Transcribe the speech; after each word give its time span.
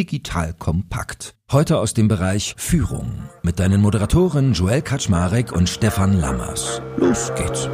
digital 0.00 0.54
kompakt. 0.54 1.34
Heute 1.52 1.76
aus 1.76 1.92
dem 1.92 2.08
Bereich 2.08 2.54
Führung 2.56 3.28
mit 3.42 3.60
deinen 3.60 3.82
Moderatoren 3.82 4.54
Joel 4.54 4.80
Kaczmarek 4.80 5.52
und 5.52 5.68
Stefan 5.68 6.18
Lammers. 6.18 6.80
Los 6.96 7.30
geht's. 7.34 7.68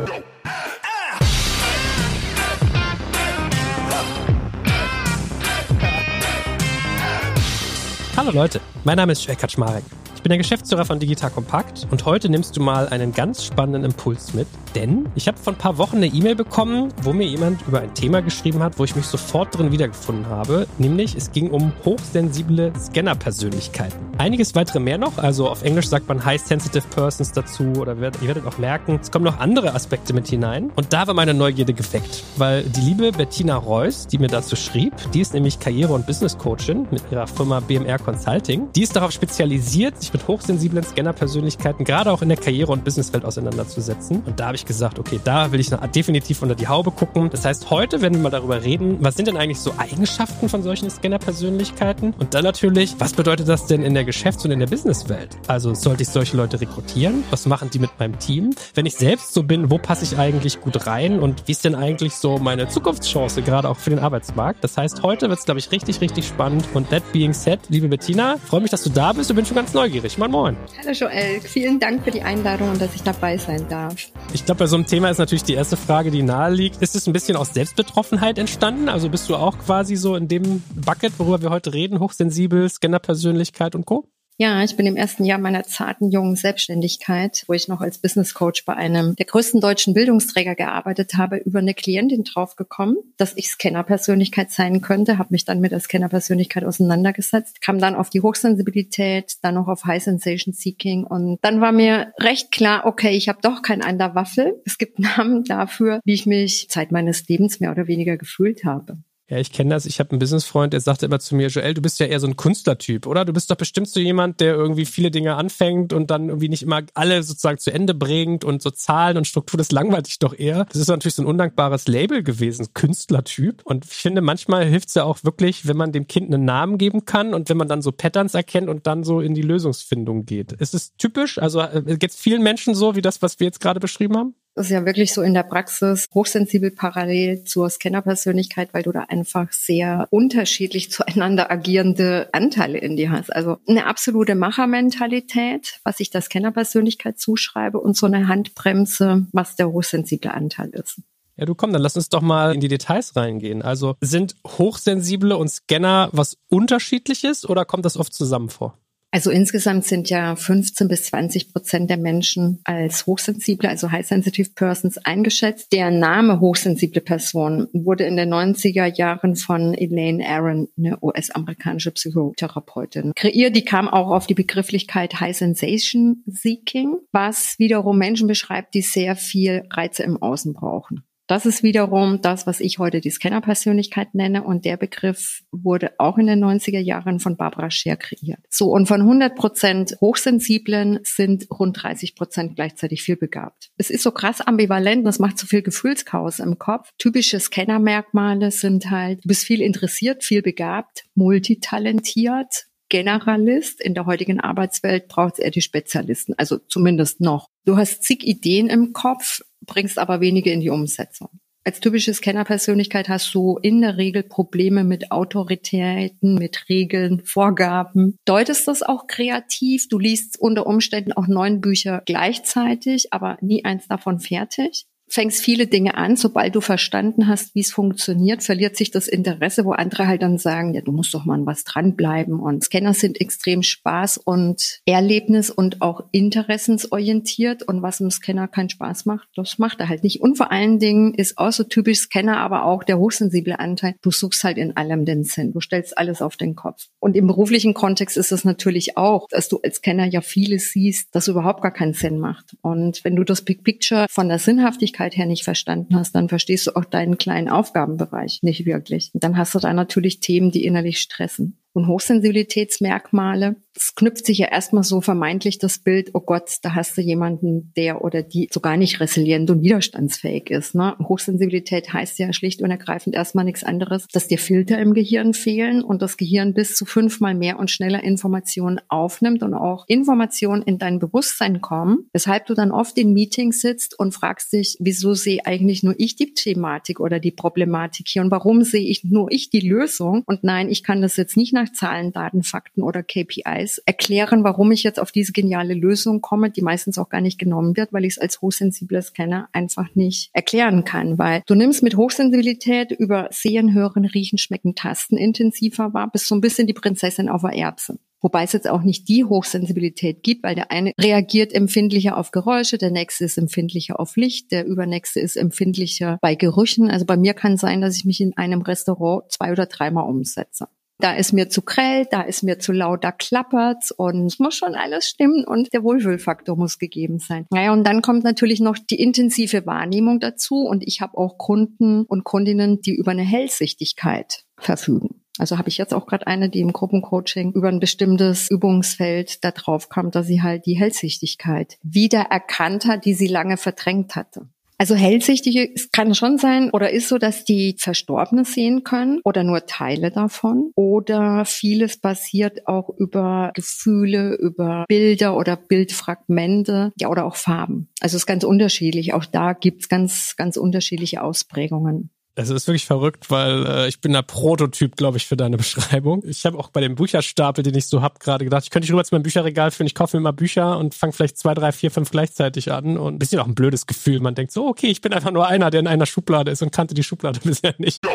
Hallo 8.16 8.32
Leute, 8.32 8.61
mein 8.82 8.96
Name 8.96 9.12
ist 9.12 9.24
Joel 9.24 9.36
Kaczmarek 9.36 9.84
bin 10.27 10.30
der 10.30 10.38
Geschäftsführer 10.38 10.84
von 10.84 10.98
Digital 10.98 11.30
Kompakt 11.30 11.86
und 11.92 12.04
heute 12.04 12.29
nimmst 12.29 12.56
du 12.56 12.61
mal 12.61 12.88
einen 12.88 13.12
ganz 13.12 13.45
spannenden 13.45 13.84
Impuls 13.84 14.34
mit, 14.34 14.48
denn 14.74 15.09
ich 15.14 15.29
habe 15.29 15.38
vor 15.38 15.52
ein 15.52 15.56
paar 15.56 15.79
Wochen 15.79 15.98
eine 15.98 16.06
E-Mail 16.06 16.34
bekommen, 16.34 16.92
wo 17.02 17.12
mir 17.12 17.29
jemand 17.29 17.62
über 17.68 17.79
ein 17.79 17.95
Thema 17.95 18.22
geschrieben 18.22 18.60
hat, 18.60 18.77
wo 18.77 18.82
ich 18.82 18.96
mich 18.96 19.06
sofort 19.06 19.56
drin 19.56 19.70
wiedergefunden 19.70 20.27
habe, 20.27 20.66
nämlich 20.78 21.14
es 21.14 21.30
ging 21.30 21.52
um 21.52 21.73
hochsensible 21.84 22.73
Scanner-Persönlichkeiten. 22.77 23.96
Einiges 24.18 24.56
weitere 24.56 24.80
mehr 24.80 24.98
noch, 24.98 25.18
also 25.18 25.48
auf 25.48 25.62
Englisch 25.62 25.87
sagt 25.87 26.09
man 26.09 26.24
High 26.24 26.43
Sensitive 26.43 26.88
Persons 26.90 27.30
dazu 27.30 27.62
oder 27.79 27.93
ihr 27.95 28.27
werdet 28.27 28.48
auch 28.48 28.59
merken, 28.59 28.98
es 29.01 29.12
kommen 29.12 29.27
noch 29.27 29.38
andere 29.38 29.74
Aspekte 29.77 30.12
mit 30.12 30.27
hinein 30.27 30.73
und 30.74 30.93
da 30.93 31.06
war 31.06 31.15
meine 31.15 31.34
Neugierde 31.34 31.73
geweckt, 31.73 32.24
weil 32.37 32.65
die 32.65 32.80
liebe 32.80 33.12
Bettina 33.12 33.54
Reuss, 33.54 34.09
die 34.09 34.18
mir 34.18 34.27
dazu 34.27 34.56
schrieb, 34.56 34.93
die 35.15 35.20
ist 35.20 35.34
nämlich 35.34 35.60
Karriere- 35.60 35.93
und 35.93 36.04
Business 36.04 36.37
Coachin 36.37 36.88
mit 36.90 37.04
ihrer 37.12 37.29
Firma 37.29 37.60
BMR 37.60 38.01
Consulting, 38.01 38.73
die 38.74 38.82
ist 38.82 38.96
darauf 38.96 39.12
spezialisiert, 39.12 40.02
sich 40.02 40.16
mit 40.16 40.27
hochsensiblen 40.29 40.83
Scanner-Persönlichkeiten 40.83 41.84
gerade 41.84 42.11
auch 42.11 42.23
in 42.23 42.30
der 42.30 42.38
Karriere- 42.38 42.73
und 42.73 42.84
Businesswelt 42.84 43.27
auseinanderzusetzen. 43.27 44.23
Und 44.24 44.41
da 44.41 44.47
habe 44.47 44.57
ich 44.57 44.65
gesagt, 44.65 44.98
okay, 44.98 45.20
da 45.23 45.52
will 45.52 45.61
ich 45.61 45.69
definitiv 45.95 46.41
unter 46.41 46.55
die 46.55 46.69
Haube 46.69 46.91
gucken. 46.91 47.29
Das 47.30 47.45
heißt, 47.45 47.69
heute 47.69 48.01
werden 48.01 48.15
wir 48.15 48.23
mal 48.23 48.30
darüber 48.30 48.62
reden, 48.65 48.97
was 49.01 49.15
sind 49.15 49.29
denn 49.29 49.37
eigentlich 49.37 49.60
so 49.60 49.74
Eigenschaften 49.77 50.48
von 50.48 50.62
solchen 50.62 50.88
Scanner-Persönlichkeiten? 50.88 52.15
Und 52.19 52.33
dann 52.33 52.45
natürlich, 52.45 52.97
was 52.98 53.12
bedeutet 53.12 53.47
das 53.47 53.66
denn 53.66 53.83
in 53.83 53.93
der 53.93 54.05
Geschäfts- 54.05 54.43
und 54.47 54.52
in 54.52 54.59
der 54.59 54.69
Businesswelt? 54.69 55.37
Also 55.48 55.74
sollte 55.74 56.02
ich 56.02 56.09
solche 56.09 56.37
Leute 56.37 56.60
rekrutieren? 56.62 57.23
Was 57.30 57.45
machen 57.45 57.68
die 57.68 57.79
mit 57.79 57.90
meinem 57.99 58.18
Team? 58.18 58.55
Wenn 58.74 58.87
ich 58.87 58.95
selbst 58.95 59.35
so 59.35 59.43
bin, 59.43 59.71
wo 59.71 59.77
passe 59.77 60.05
ich 60.05 60.18
eigentlich 60.18 60.62
gut 60.62 60.87
rein? 60.87 61.21
Und 61.21 61.46
wie 61.46 61.52
ist 61.52 61.65
denn 61.65 61.74
eigentlich 61.74 62.15
so 62.15 62.38
meine 62.38 62.68
Zukunftschance, 62.68 63.43
gerade 63.43 63.68
auch 63.68 63.77
für 63.77 63.90
den 63.90 63.99
Arbeitsmarkt? 63.99 64.65
Das 64.65 64.78
heißt, 64.78 65.03
heute 65.03 65.28
wird 65.28 65.41
es, 65.41 65.44
glaube 65.44 65.60
ich, 65.60 65.71
richtig, 65.72 66.00
richtig 66.00 66.27
spannend. 66.27 66.65
Und 66.72 66.88
that 66.88 67.03
being 67.12 67.34
said, 67.34 67.60
liebe 67.69 67.88
Bettina, 67.88 68.37
freue 68.43 68.62
mich, 68.62 68.71
dass 68.71 68.83
du 68.83 68.88
da 68.88 69.12
bist 69.12 69.28
und 69.28 69.37
bin 69.37 69.44
schon 69.44 69.56
ganz 69.56 69.75
neugierig 69.75 70.06
neugierig. 70.06 70.19
Moin, 70.19 70.31
moin. 70.31 70.56
Hallo 70.78 70.93
Joel, 70.93 71.41
vielen 71.41 71.81
Dank 71.81 72.04
für 72.04 72.10
die 72.10 72.22
Einladung 72.22 72.71
und 72.71 72.81
dass 72.81 72.94
ich 72.94 73.03
dabei 73.03 73.37
sein 73.38 73.66
darf. 73.69 73.97
Ich 74.32 74.44
glaube, 74.44 74.60
bei 74.60 74.66
so 74.66 74.76
einem 74.76 74.87
Thema 74.87 75.10
ist 75.10 75.19
natürlich 75.19 75.44
die 75.44 75.54
erste 75.54 75.76
Frage, 75.76 76.10
die 76.10 76.22
nahe 76.22 76.53
liegt. 76.53 76.82
Ist 76.82 76.94
es 76.94 77.06
ein 77.06 77.12
bisschen 77.12 77.37
aus 77.37 77.54
Selbstbetroffenheit 77.54 78.38
entstanden? 78.38 78.88
Also 78.88 79.09
bist 79.09 79.28
du 79.28 79.37
auch 79.37 79.59
quasi 79.59 79.97
so 79.97 80.16
in 80.16 80.28
dem 80.28 80.62
Bucket, 80.75 81.19
worüber 81.19 81.43
wir 81.43 81.50
heute 81.50 81.72
reden, 81.72 82.00
hochsensibel, 82.00 82.69
Scannerpersönlichkeit 82.69 83.75
und 83.75 83.87
Co.? 83.87 84.09
Ja, 84.38 84.62
ich 84.62 84.76
bin 84.76 84.84
im 84.84 84.97
ersten 84.97 85.25
Jahr 85.25 85.38
meiner 85.38 85.65
zarten 85.65 86.10
jungen 86.10 86.37
Selbstständigkeit, 86.37 87.44
wo 87.47 87.54
ich 87.54 87.69
noch 87.69 87.81
als 87.81 87.97
Business 87.97 88.34
Coach 88.34 88.66
bei 88.66 88.75
einem 88.75 89.16
der 89.16 89.25
größten 89.25 89.62
deutschen 89.62 89.94
Bildungsträger 89.94 90.54
gearbeitet 90.54 91.15
habe, 91.15 91.38
über 91.38 91.60
eine 91.60 91.72
Klientin 91.72 92.22
draufgekommen, 92.22 92.98
dass 93.16 93.34
ich 93.34 93.48
Scanner-Persönlichkeit 93.48 94.50
sein 94.50 94.82
könnte, 94.82 95.16
habe 95.16 95.31
mich 95.31 95.47
dann 95.47 95.60
mit 95.60 95.72
der 95.72 95.81
Scanner-Persönlichkeit 95.81 96.65
auseinandergesetzt, 96.65 97.62
kam 97.62 97.78
dann 97.78 97.94
auf 97.94 98.10
die 98.10 98.20
Hochsensibilität, 98.20 99.37
dann 99.41 99.54
noch 99.54 99.69
auf 99.69 99.84
High 99.84 100.03
Sensation 100.03 100.53
Seeking 100.53 101.04
und 101.04 101.38
dann 101.41 101.62
war 101.62 101.72
mir 101.72 102.12
recht 102.21 102.53
klar, 102.53 102.84
okay, 102.84 103.16
ich 103.16 103.31
habe 103.31 103.38
doch 103.41 103.62
kein 103.62 103.81
Waffel. 104.15 104.60
Es 104.66 104.76
gibt 104.76 104.98
Namen 105.16 105.44
dafür, 105.44 106.00
wie 106.04 106.12
ich 106.12 106.26
mich 106.26 106.69
Zeit 106.69 106.93
meines 106.93 107.26
Lebens 107.26 107.60
mehr 107.60 107.71
oder 107.71 107.87
weniger 107.87 108.19
gefühlt 108.19 108.65
habe. 108.65 108.98
Ja, 109.28 109.38
ich 109.38 109.50
kenne 109.50 109.71
das. 109.71 109.87
Ich 109.87 109.99
habe 109.99 110.10
einen 110.10 110.21
Businessfreund, 110.21 110.72
der 110.72 110.81
sagte 110.81 111.06
immer 111.06 111.19
zu 111.19 111.34
mir, 111.34 111.49
Joel, 111.49 111.75
du 111.75 111.82
bist 111.82 111.99
ja 111.99 112.06
eher 112.06 112.21
so 112.21 112.28
ein 112.28 112.37
Künstlertyp, 112.37 113.06
oder? 113.06 113.25
Du 113.25 113.33
bist 113.33 113.50
doch 113.50 113.56
bestimmt 113.56 113.88
so 113.88 113.99
jemand, 113.99 114.38
der 114.41 114.55
irgendwie 114.55 114.84
viele 114.84 115.10
Dinge 115.10 115.34
anfängt 115.34 115.93
und 115.93 116.12
dann 116.12 116.28
irgendwie 116.28 116.49
nicht 116.49 116.62
immer 116.62 116.83
alle 116.94 117.21
sozusagen 117.25 117.59
zu 117.59 117.72
Ende 117.72 117.93
bringt 117.93 118.44
und 118.44 118.62
so 118.62 118.71
Zahlen 118.71 119.16
und 119.16 119.27
Struktur, 119.27 119.59
das 119.59 119.72
langweilt 119.72 120.06
dich 120.06 120.21
doch 120.21 120.33
eher. 120.33 120.67
Das 120.67 120.77
ist 120.77 120.87
natürlich 120.87 121.17
so 121.17 121.23
ein 121.23 121.27
undankbares 121.27 121.89
Label 121.89 122.23
gewesen, 122.23 122.69
Künstlertyp. 122.73 123.62
Und 123.65 123.84
ich 123.87 123.95
finde, 123.95 124.21
manchmal 124.21 124.65
hilft 124.65 124.89
es 124.89 124.95
ja 124.95 125.03
auch 125.03 125.25
wirklich, 125.25 125.67
wenn 125.67 125.77
man 125.77 125.91
dem 125.91 126.06
Kind 126.06 126.33
einen 126.33 126.45
Namen 126.45 126.79
geben 126.79 127.05
kann 127.05 127.34
und 127.34 127.49
wenn 127.49 127.56
man 127.56 127.67
dann 127.67 127.83
so 127.83 127.91
Patterns 127.91 128.34
erkennt 128.34 128.69
und 128.69 128.87
dann 128.87 129.03
so 129.03 129.21
in 129.21 129.34
die 129.34 129.43
Lösungsfindung 129.43 130.25
geht. 130.25 130.53
Ist 130.53 130.73
es 130.73 130.95
typisch? 130.99 131.39
Also 131.39 131.61
äh, 131.62 131.97
geht 131.99 132.11
es 132.11 132.17
vielen 132.17 132.45
Menschen 132.45 132.77
so, 132.77 132.95
wie 132.95 133.03
das, 133.03 133.23
was 133.23 133.41
wir 133.41 133.47
jetzt 133.47 133.61
gerade 133.61 133.81
beschrieben 133.81 134.17
haben? 134.17 134.34
Ist 134.56 134.71
ja 134.71 134.87
wirklich 134.87 135.12
so 135.12 135.21
in 135.21 135.34
der 135.34 135.43
Praxis 135.43 136.06
hochsensibel 136.15 136.71
parallel 136.71 137.44
zur 137.44 137.69
Scannerpersönlichkeit, 137.69 138.72
weil 138.72 138.83
du 138.83 138.91
da 138.91 139.00
einfach 139.09 139.53
sehr 139.53 140.09
unterschiedlich 140.11 140.91
zueinander 140.97 141.50
agierende 141.50 142.31
Anteile 142.33 142.78
in 142.78 142.97
dir 142.97 143.11
hast. 143.11 143.31
Also 143.31 143.59
eine 143.69 143.87
absolute 143.87 144.34
Machermentalität, 144.34 145.81
was 145.84 146.00
ich 146.00 146.09
der 146.09 146.22
Scannerpersönlichkeit 146.22 147.19
zuschreibe 147.19 147.78
und 147.78 147.99
so 147.99 148.06
eine 148.06 148.28
Handbremse, 148.28 149.27
was 149.33 149.56
der 149.56 149.71
hochsensible 149.71 150.33
Anteil 150.33 150.71
ist. 150.71 151.03
Ja, 151.37 151.44
du 151.44 151.55
komm, 151.55 151.75
dann 151.75 151.83
lass 151.83 151.97
uns 151.97 152.09
doch 152.09 152.23
mal 152.23 152.55
in 152.55 152.61
die 152.61 152.69
Details 152.69 153.15
reingehen. 153.15 153.61
Also 153.61 153.97
sind 154.00 154.37
Hochsensible 154.47 155.37
und 155.37 155.49
Scanner 155.49 156.09
was 156.12 156.38
Unterschiedliches 156.49 157.47
oder 157.47 157.67
kommt 157.67 157.84
das 157.84 157.99
oft 157.99 158.15
zusammen 158.15 158.49
vor? 158.49 158.78
Also 159.12 159.31
insgesamt 159.31 159.84
sind 159.84 160.11
ja 160.11 160.37
15 160.37 160.89
bis 160.89 161.05
20 161.05 161.53
Prozent 161.53 161.89
der 161.89 161.97
Menschen 161.97 162.61
als 162.65 163.06
hochsensible, 163.06 163.69
also 163.69 163.91
High 163.91 164.06
Sensitive 164.06 164.50
Persons 164.55 164.99
eingeschätzt. 164.99 165.72
Der 165.72 165.91
Name 165.91 166.41
hochsensible 166.41 167.00
Person 167.00 167.69
wurde 167.72 168.05
in 168.05 168.17
den 168.17 168.33
90er 168.33 168.84
Jahren 168.84 169.37
von 169.37 169.75
Elaine 169.75 170.27
Aaron, 170.27 170.69
eine 170.77 170.99
US-amerikanische 171.00 171.93
Psychotherapeutin, 171.93 173.12
kreiert. 173.15 173.56
Die 173.56 173.65
kam 173.65 173.89
auch 173.89 174.11
auf 174.11 174.27
die 174.27 174.34
Begrifflichkeit 174.34 175.19
High 175.21 175.37
Sensation 175.37 176.23
Seeking, 176.27 176.97
was 177.12 177.59
wiederum 177.59 177.99
Menschen 177.99 178.27
beschreibt, 178.27 178.75
die 178.75 178.83
sehr 178.83 179.17
viel 179.17 179.62
Reize 179.71 180.03
im 180.03 180.21
Außen 180.21 180.53
brauchen. 180.53 181.05
Das 181.26 181.44
ist 181.44 181.62
wiederum 181.62 182.20
das, 182.20 182.47
was 182.47 182.60
ich 182.60 182.78
heute 182.78 183.00
die 183.00 183.10
Scanner-Persönlichkeit 183.10 184.14
nenne. 184.14 184.44
Und 184.44 184.64
der 184.64 184.76
Begriff 184.76 185.42
wurde 185.50 185.92
auch 185.98 186.19
in 186.19 186.26
den 186.26 186.44
90er 186.44 186.78
Jahren 186.78 187.19
von 187.19 187.37
Barbara 187.37 187.70
Scher 187.70 187.97
kreiert. 187.97 188.41
So, 188.48 188.70
und 188.70 188.87
von 188.87 189.00
100 189.00 189.34
Prozent 189.34 189.97
Hochsensiblen 190.00 191.00
sind 191.03 191.47
rund 191.50 191.82
30 191.82 192.14
Prozent 192.14 192.54
gleichzeitig 192.54 193.03
vielbegabt. 193.03 193.70
Es 193.76 193.91
ist 193.91 194.03
so 194.03 194.12
krass 194.12 194.41
ambivalent, 194.41 195.06
das 195.06 195.19
macht 195.19 195.38
so 195.38 195.47
viel 195.47 195.62
Gefühlschaos 195.62 196.38
im 196.38 196.59
Kopf. 196.59 196.92
Typische 196.98 197.41
Scanner-Merkmale 197.41 198.53
sind 198.53 198.91
halt, 198.91 199.25
du 199.25 199.28
bist 199.28 199.44
viel 199.44 199.60
interessiert, 199.60 200.22
viel 200.22 200.43
begabt, 200.43 201.04
multitalentiert, 201.14 202.66
Generalist. 202.88 203.81
In 203.81 203.94
der 203.94 204.06
heutigen 204.06 204.38
Arbeitswelt 204.38 205.08
braucht 205.08 205.34
es 205.34 205.38
eher 205.41 205.50
die 205.50 205.60
Spezialisten, 205.60 206.34
also 206.37 206.58
zumindest 206.69 207.20
noch. 207.20 207.48
Du 207.66 207.77
hast 207.77 208.04
zig 208.04 208.25
Ideen 208.25 208.69
im 208.69 208.93
Kopf, 208.93 209.41
bringst 209.66 209.99
aber 209.99 210.21
wenige 210.21 210.53
in 210.53 210.60
die 210.60 210.71
Umsetzung. 210.71 211.28
Als 211.65 211.81
typische 211.81 212.15
Scanner-Persönlichkeit 212.15 213.09
hast 213.09 213.34
du 213.34 213.59
in 213.60 213.81
der 213.81 213.97
Regel 213.97 214.22
Probleme 214.22 214.84
mit 214.84 215.10
Autoritäten, 215.10 216.37
mit 216.37 216.69
Regeln, 216.69 217.25
Vorgaben. 217.25 218.19
Deutest 218.25 218.69
das 218.69 218.84
auch 218.84 219.09
kreativ. 219.09 219.88
Du 219.88 219.99
liest 219.99 220.38
unter 220.38 220.65
Umständen 220.65 221.12
auch 221.12 221.26
neun 221.26 221.60
Bücher 221.60 222.03
gleichzeitig, 222.06 223.12
aber 223.12 223.37
nie 223.41 223.65
eins 223.65 223.88
davon 223.88 224.21
fertig 224.21 224.87
fängst 225.09 225.43
viele 225.43 225.67
Dinge 225.67 225.97
an, 225.97 226.17
sobald 226.17 226.55
du 226.55 226.61
verstanden 226.61 227.28
hast, 227.28 227.55
wie 227.55 227.61
es 227.61 227.71
funktioniert, 227.72 228.43
verliert 228.43 228.77
sich 228.77 228.91
das 228.91 229.06
Interesse, 229.06 229.65
wo 229.65 229.72
andere 229.72 230.06
halt 230.06 230.22
dann 230.22 230.39
sagen, 230.39 230.75
ja, 230.75 230.81
du 230.81 230.93
musst 230.93 231.15
doch 231.15 231.25
mal 231.25 231.34
an 231.34 231.47
was 231.47 231.65
dranbleiben. 231.65 232.41
Und 232.41 232.65
Scanner 232.65 232.93
sind 232.93 233.21
extrem 233.21 233.62
Spaß 233.62 234.19
und 234.19 234.81
Erlebnis 234.84 235.50
und 235.50 235.81
auch 235.81 236.05
interessensorientiert. 236.11 237.62
Und 237.62 237.83
was 237.83 238.00
einem 238.00 238.11
Scanner 238.11 238.49
keinen 238.49 238.69
Spaß 238.69 239.06
macht, 239.06 239.28
das 239.37 239.59
macht 239.59 239.81
er 239.81 239.89
halt 239.89 240.03
nicht. 240.03 240.21
Und 240.21 240.37
vor 240.37 240.50
allen 240.50 240.78
Dingen 240.78 241.15
ist 241.15 241.38
auch 241.38 241.53
so 241.53 241.65
typisch 241.65 241.99
Scanner, 241.99 242.38
aber 242.38 242.65
auch 242.65 242.83
der 242.83 242.99
hochsensible 242.99 243.59
Anteil, 243.59 243.94
du 244.03 244.11
suchst 244.11 244.43
halt 244.44 244.59
in 244.59 244.77
allem 244.77 245.05
den 245.05 245.25
Sinn. 245.25 245.53
Du 245.53 245.61
stellst 245.61 245.97
alles 245.97 246.21
auf 246.21 246.37
den 246.37 246.56
Kopf. 246.56 246.88
Und 246.99 247.17
im 247.17 247.27
beruflichen 247.27 247.75
Kontext 247.75 248.17
ist 248.17 248.32
es 248.32 248.44
natürlich 248.44 248.97
auch, 248.97 249.29
dass 249.29 249.49
du 249.49 249.61
als 249.62 249.76
Scanner 249.76 250.06
ja 250.06 250.20
vieles 250.20 250.73
siehst, 250.73 251.14
das 251.14 251.29
überhaupt 251.29 251.62
gar 251.62 251.73
keinen 251.73 251.94
Sinn 251.94 252.19
macht. 252.19 252.56
Und 252.61 253.05
wenn 253.05 253.14
du 253.14 253.23
das 253.23 253.43
Big 253.43 253.62
Picture 253.62 254.06
von 254.11 254.29
der 254.29 254.38
Sinnhaftigkeit 254.38 254.95
Persönlichkeit 254.96 255.16
her 255.16 255.26
nicht 255.26 255.44
verstanden 255.44 255.94
hast, 255.96 256.14
dann 256.14 256.28
verstehst 256.28 256.66
du 256.66 256.76
auch 256.76 256.84
deinen 256.84 257.19
kleinen 257.19 257.48
Aufgabenbereich 257.48 258.40
nicht 258.43 258.66
wirklich. 258.66 259.10
Und 259.12 259.22
dann 259.22 259.37
hast 259.37 259.54
du 259.54 259.58
da 259.58 259.72
natürlich 259.72 260.20
Themen, 260.20 260.50
die 260.50 260.64
innerlich 260.64 260.98
stressen. 260.98 261.58
Und 261.76 261.88
Hochsensibilitätsmerkmale 261.88 263.56
es 263.76 263.94
knüpft 263.94 264.26
sich 264.26 264.38
ja 264.38 264.49
erstmal 264.49 264.82
so 264.82 265.00
vermeintlich 265.00 265.58
das 265.58 265.78
Bild, 265.78 266.11
oh 266.14 266.20
Gott, 266.20 266.56
da 266.62 266.75
hast 266.75 266.96
du 266.96 267.02
jemanden, 267.02 267.73
der 267.76 268.02
oder 268.02 268.23
die 268.23 268.49
so 268.50 268.61
gar 268.61 268.76
nicht 268.76 269.00
resilient 269.00 269.50
und 269.50 269.62
widerstandsfähig 269.62 270.50
ist. 270.50 270.75
Ne? 270.75 270.96
Hochsensibilität 271.02 271.93
heißt 271.93 272.19
ja 272.19 272.32
schlicht 272.32 272.62
und 272.62 272.70
ergreifend 272.70 273.14
erstmal 273.14 273.44
nichts 273.44 273.64
anderes, 273.64 274.06
dass 274.12 274.28
dir 274.28 274.38
Filter 274.38 274.78
im 274.78 274.94
Gehirn 274.94 275.34
fehlen 275.34 275.82
und 275.82 276.02
das 276.02 276.17
Gehirn 276.17 276.55
bis 276.55 276.75
zu 276.75 276.87
fünfmal 276.87 277.34
mehr 277.34 277.58
und 277.58 277.70
schneller 277.70 278.02
Informationen 278.02 278.81
aufnimmt 278.88 279.43
und 279.43 279.55
auch 279.55 279.84
Informationen 279.88 280.62
in 280.62 280.79
dein 280.79 280.99
Bewusstsein 280.99 281.61
kommen, 281.61 282.08
weshalb 282.12 282.46
du 282.46 282.55
dann 282.55 282.72
oft 282.72 282.96
in 282.96 283.12
Meetings 283.12 283.61
sitzt 283.61 283.99
und 283.99 284.12
fragst 284.12 284.52
dich, 284.52 284.76
wieso 284.81 285.14
sehe 285.14 285.44
eigentlich 285.44 285.82
nur 285.82 285.94
ich 285.99 286.17
die 286.17 286.32
Thematik 286.32 287.00
oder 287.00 287.20
die 287.20 287.31
Problematik 287.31 288.08
hier 288.08 288.22
und 288.22 288.31
warum 288.31 288.62
sehe 288.62 288.88
ich 288.88 289.05
nur 289.05 289.31
ich 289.31 289.50
die 289.50 289.61
Lösung 289.61 290.22
und 290.26 290.44
nein, 290.44 290.70
ich 290.70 290.82
kann 290.82 291.02
das 291.02 291.17
jetzt 291.17 291.37
nicht 291.37 291.52
nach 291.52 291.66
Zahlen, 291.73 292.13
Daten, 292.13 292.43
Fakten 292.43 292.83
oder 292.83 293.03
KPIs 293.03 293.79
erklären, 293.87 294.45
warum 294.45 294.73
ich 294.73 294.83
jetzt 294.83 295.01
auf 295.01 295.13
diese 295.13 295.33
geniale 295.33 295.75
Lösung 295.75 296.21
komme, 296.21 296.51
die 296.51 296.63
meistens 296.63 296.99
auch 296.99 297.09
gar 297.09 297.21
nicht 297.21 297.39
genommen 297.39 297.77
wird, 297.77 297.93
weil 297.93 298.05
ich 298.05 298.15
es 298.15 298.19
als 298.19 298.41
hochsensibler 298.41 299.03
Scanner 299.03 299.49
einfach 299.53 299.95
nicht 299.95 300.31
erklären 300.33 300.85
kann, 300.85 301.19
weil 301.19 301.43
du 301.47 301.55
nimmst 301.55 301.83
mit 301.83 301.97
Hochsensibilität 301.97 302.93
über 302.93 303.29
Sehen, 303.31 303.75
Hören, 303.75 304.05
Riechen, 304.05 304.39
Schmecken, 304.39 304.75
Tasten 304.75 305.17
intensiver 305.17 305.95
wahr, 305.95 306.11
bist 306.11 306.29
so 306.29 306.35
ein 306.35 306.41
bisschen 306.41 306.67
die 306.67 306.73
Prinzessin 306.73 307.29
auf 307.29 307.43
der 307.43 307.53
Erbse. 307.53 307.99
Wobei 308.23 308.45
es 308.45 308.53
jetzt 308.53 308.69
auch 308.69 308.83
nicht 308.83 309.09
die 309.09 309.25
Hochsensibilität 309.25 310.23
gibt, 310.23 310.43
weil 310.43 310.55
der 310.55 310.71
eine 310.71 310.93
reagiert 310.99 311.53
empfindlicher 311.53 312.17
auf 312.17 312.31
Geräusche, 312.31 312.79
der 312.79 312.91
nächste 312.91 313.25
ist 313.25 313.39
empfindlicher 313.39 314.01
auf 314.01 314.17
Licht, 314.17 314.51
der 314.53 314.67
übernächste 314.67 315.21
ist 315.21 315.37
empfindlicher 315.37 316.19
bei 316.23 316.35
Gerüchen. 316.35 316.91
Also 316.91 317.05
bei 317.05 317.17
mir 317.17 317.35
kann 317.35 317.57
sein, 317.57 317.81
dass 317.81 317.97
ich 317.97 318.05
mich 318.05 318.21
in 318.21 318.37
einem 318.37 318.63
Restaurant 318.63 319.31
zwei 319.31 319.53
oder 319.53 319.67
dreimal 319.67 320.09
umsetze. 320.09 320.67
Da 320.98 321.12
ist 321.12 321.32
mir 321.32 321.48
zu 321.50 321.62
grell, 321.62 322.06
da 322.10 322.22
ist 322.22 322.43
mir 322.43 322.58
zu 322.58 322.72
laut, 322.72 323.04
da 323.04 323.12
klappert's 323.12 323.90
und 323.90 324.26
es 324.26 324.38
muss 324.38 324.54
schon 324.54 324.75
alles 324.75 325.06
stimmen 325.06 325.44
und 325.44 325.72
der 325.75 325.82
Wohlfühlfaktor 325.82 326.56
muss 326.56 326.78
gegeben 326.78 327.19
sein. 327.19 327.46
Naja, 327.50 327.72
und 327.72 327.84
dann 327.84 328.00
kommt 328.00 328.25
natürlich 328.25 328.60
noch 328.60 328.78
die 328.78 329.00
intensive 329.00 329.66
Wahrnehmung 329.66 330.20
dazu 330.20 330.62
und 330.62 330.82
ich 330.87 331.02
habe 331.02 331.19
auch 331.19 331.37
Kunden 331.37 332.04
und 332.04 332.25
Kundinnen, 332.25 332.81
die 332.81 332.94
über 332.94 333.10
eine 333.10 333.25
Hellsichtigkeit 333.25 334.44
verfügen. 334.58 335.20
Also 335.38 335.58
habe 335.58 335.69
ich 335.69 335.76
jetzt 335.76 335.93
auch 335.93 336.06
gerade 336.06 336.26
eine, 336.26 336.48
die 336.48 336.60
im 336.60 336.72
Gruppencoaching 336.72 337.52
über 337.52 337.69
ein 337.69 337.81
bestimmtes 337.81 338.50
Übungsfeld 338.50 339.44
da 339.44 339.50
drauf 339.50 339.88
kam, 339.88 340.10
dass 340.10 340.26
sie 340.26 340.43
halt 340.43 340.64
die 340.66 340.78
Hellsichtigkeit 340.78 341.76
wieder 341.82 342.22
erkannt 342.31 342.87
hat, 342.87 343.04
die 343.04 343.12
sie 343.14 343.26
lange 343.26 343.58
verdrängt 343.58 344.16
hatte. 344.16 344.48
Also 344.78 344.94
hellsichtige, 344.94 345.69
es 345.75 345.90
kann 345.90 346.14
schon 346.14 346.37
sein 346.37 346.70
oder 346.70 346.90
ist 346.90 347.08
so, 347.08 347.17
dass 347.17 347.44
die 347.44 347.76
Verstorbene 347.78 348.44
sehen 348.44 348.84
können 348.84 349.20
oder 349.25 349.43
nur 349.43 349.64
Teile 349.64 350.11
davon 350.11 350.70
oder 350.75 351.46
vieles 351.46 351.99
basiert 351.99 352.67
auch 352.67 352.90
über 352.90 353.52
Gefühle, 353.55 354.34
über 354.34 354.84
Bilder 354.87 355.37
oder 355.37 355.56
Bildfragmente, 355.56 356.93
ja 357.00 357.08
oder 357.08 357.25
auch 357.25 357.37
Farben. 357.37 357.88
Also 358.00 358.17
es 358.17 358.23
ist 358.23 358.26
ganz 358.26 358.44
unterschiedlich. 358.44 359.14
Auch 359.14 359.25
da 359.25 359.55
gibt's 359.55 359.88
ganz, 359.88 360.34
ganz 360.37 360.58
unterschiedliche 360.58 361.22
Ausprägungen. 361.22 362.11
Das 362.37 362.50
ist 362.50 362.69
wirklich 362.69 362.85
verrückt, 362.85 363.31
weil 363.31 363.67
äh, 363.67 363.88
ich 363.88 364.03
bin 364.03 364.12
der 364.12 364.21
Prototyp, 364.21 364.97
glaube 364.97 365.17
ich, 365.17 365.27
für 365.27 365.38
deine 365.38 365.56
Beschreibung. 365.56 366.23
Ich 366.27 366.44
habe 366.44 366.59
auch 366.59 366.69
bei 366.69 366.83
dem 366.83 366.94
Bücherstapel, 366.94 367.65
den 367.65 367.75
ich 367.75 367.87
so 367.87 368.03
hab, 368.03 368.21
gerade 368.21 368.44
gedacht, 368.44 368.65
ich 368.65 368.71
könnte 368.71 368.85
dich 368.85 368.93
rüber 368.93 369.05
zu 369.05 369.15
meinem 369.15 369.23
Bücherregal 369.23 369.71
führen, 369.71 369.87
ich 369.87 369.94
kaufe 369.94 370.19
mir 370.19 370.23
mal 370.23 370.33
Bücher 370.33 370.77
und 370.77 370.94
fange 370.94 371.15
vielleicht 371.15 371.38
zwei, 371.38 371.55
drei, 371.55 371.73
vier, 371.73 371.91
fünf 371.91 372.11
gleichzeitig 372.11 372.71
an. 372.71 372.99
Und 372.99 373.15
ein 373.15 373.19
bisschen 373.19 373.41
auch 373.41 373.47
ein 373.47 373.55
blödes 373.55 373.87
Gefühl. 373.87 374.21
Man 374.21 374.35
denkt 374.35 374.53
so, 374.53 374.67
okay, 374.67 374.88
ich 374.88 375.00
bin 375.00 375.15
einfach 375.15 375.31
nur 375.31 375.47
einer, 375.47 375.71
der 375.71 375.81
in 375.81 375.87
einer 375.87 376.05
Schublade 376.05 376.50
ist 376.50 376.61
und 376.61 376.73
kannte 376.73 376.93
die 376.93 377.05
Schublade 377.05 377.41
bisher 377.44 377.75
nicht. 377.79 378.06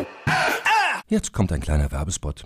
Jetzt 1.08 1.34
kommt 1.34 1.52
ein 1.52 1.60
kleiner 1.60 1.92
Werbespot. 1.92 2.46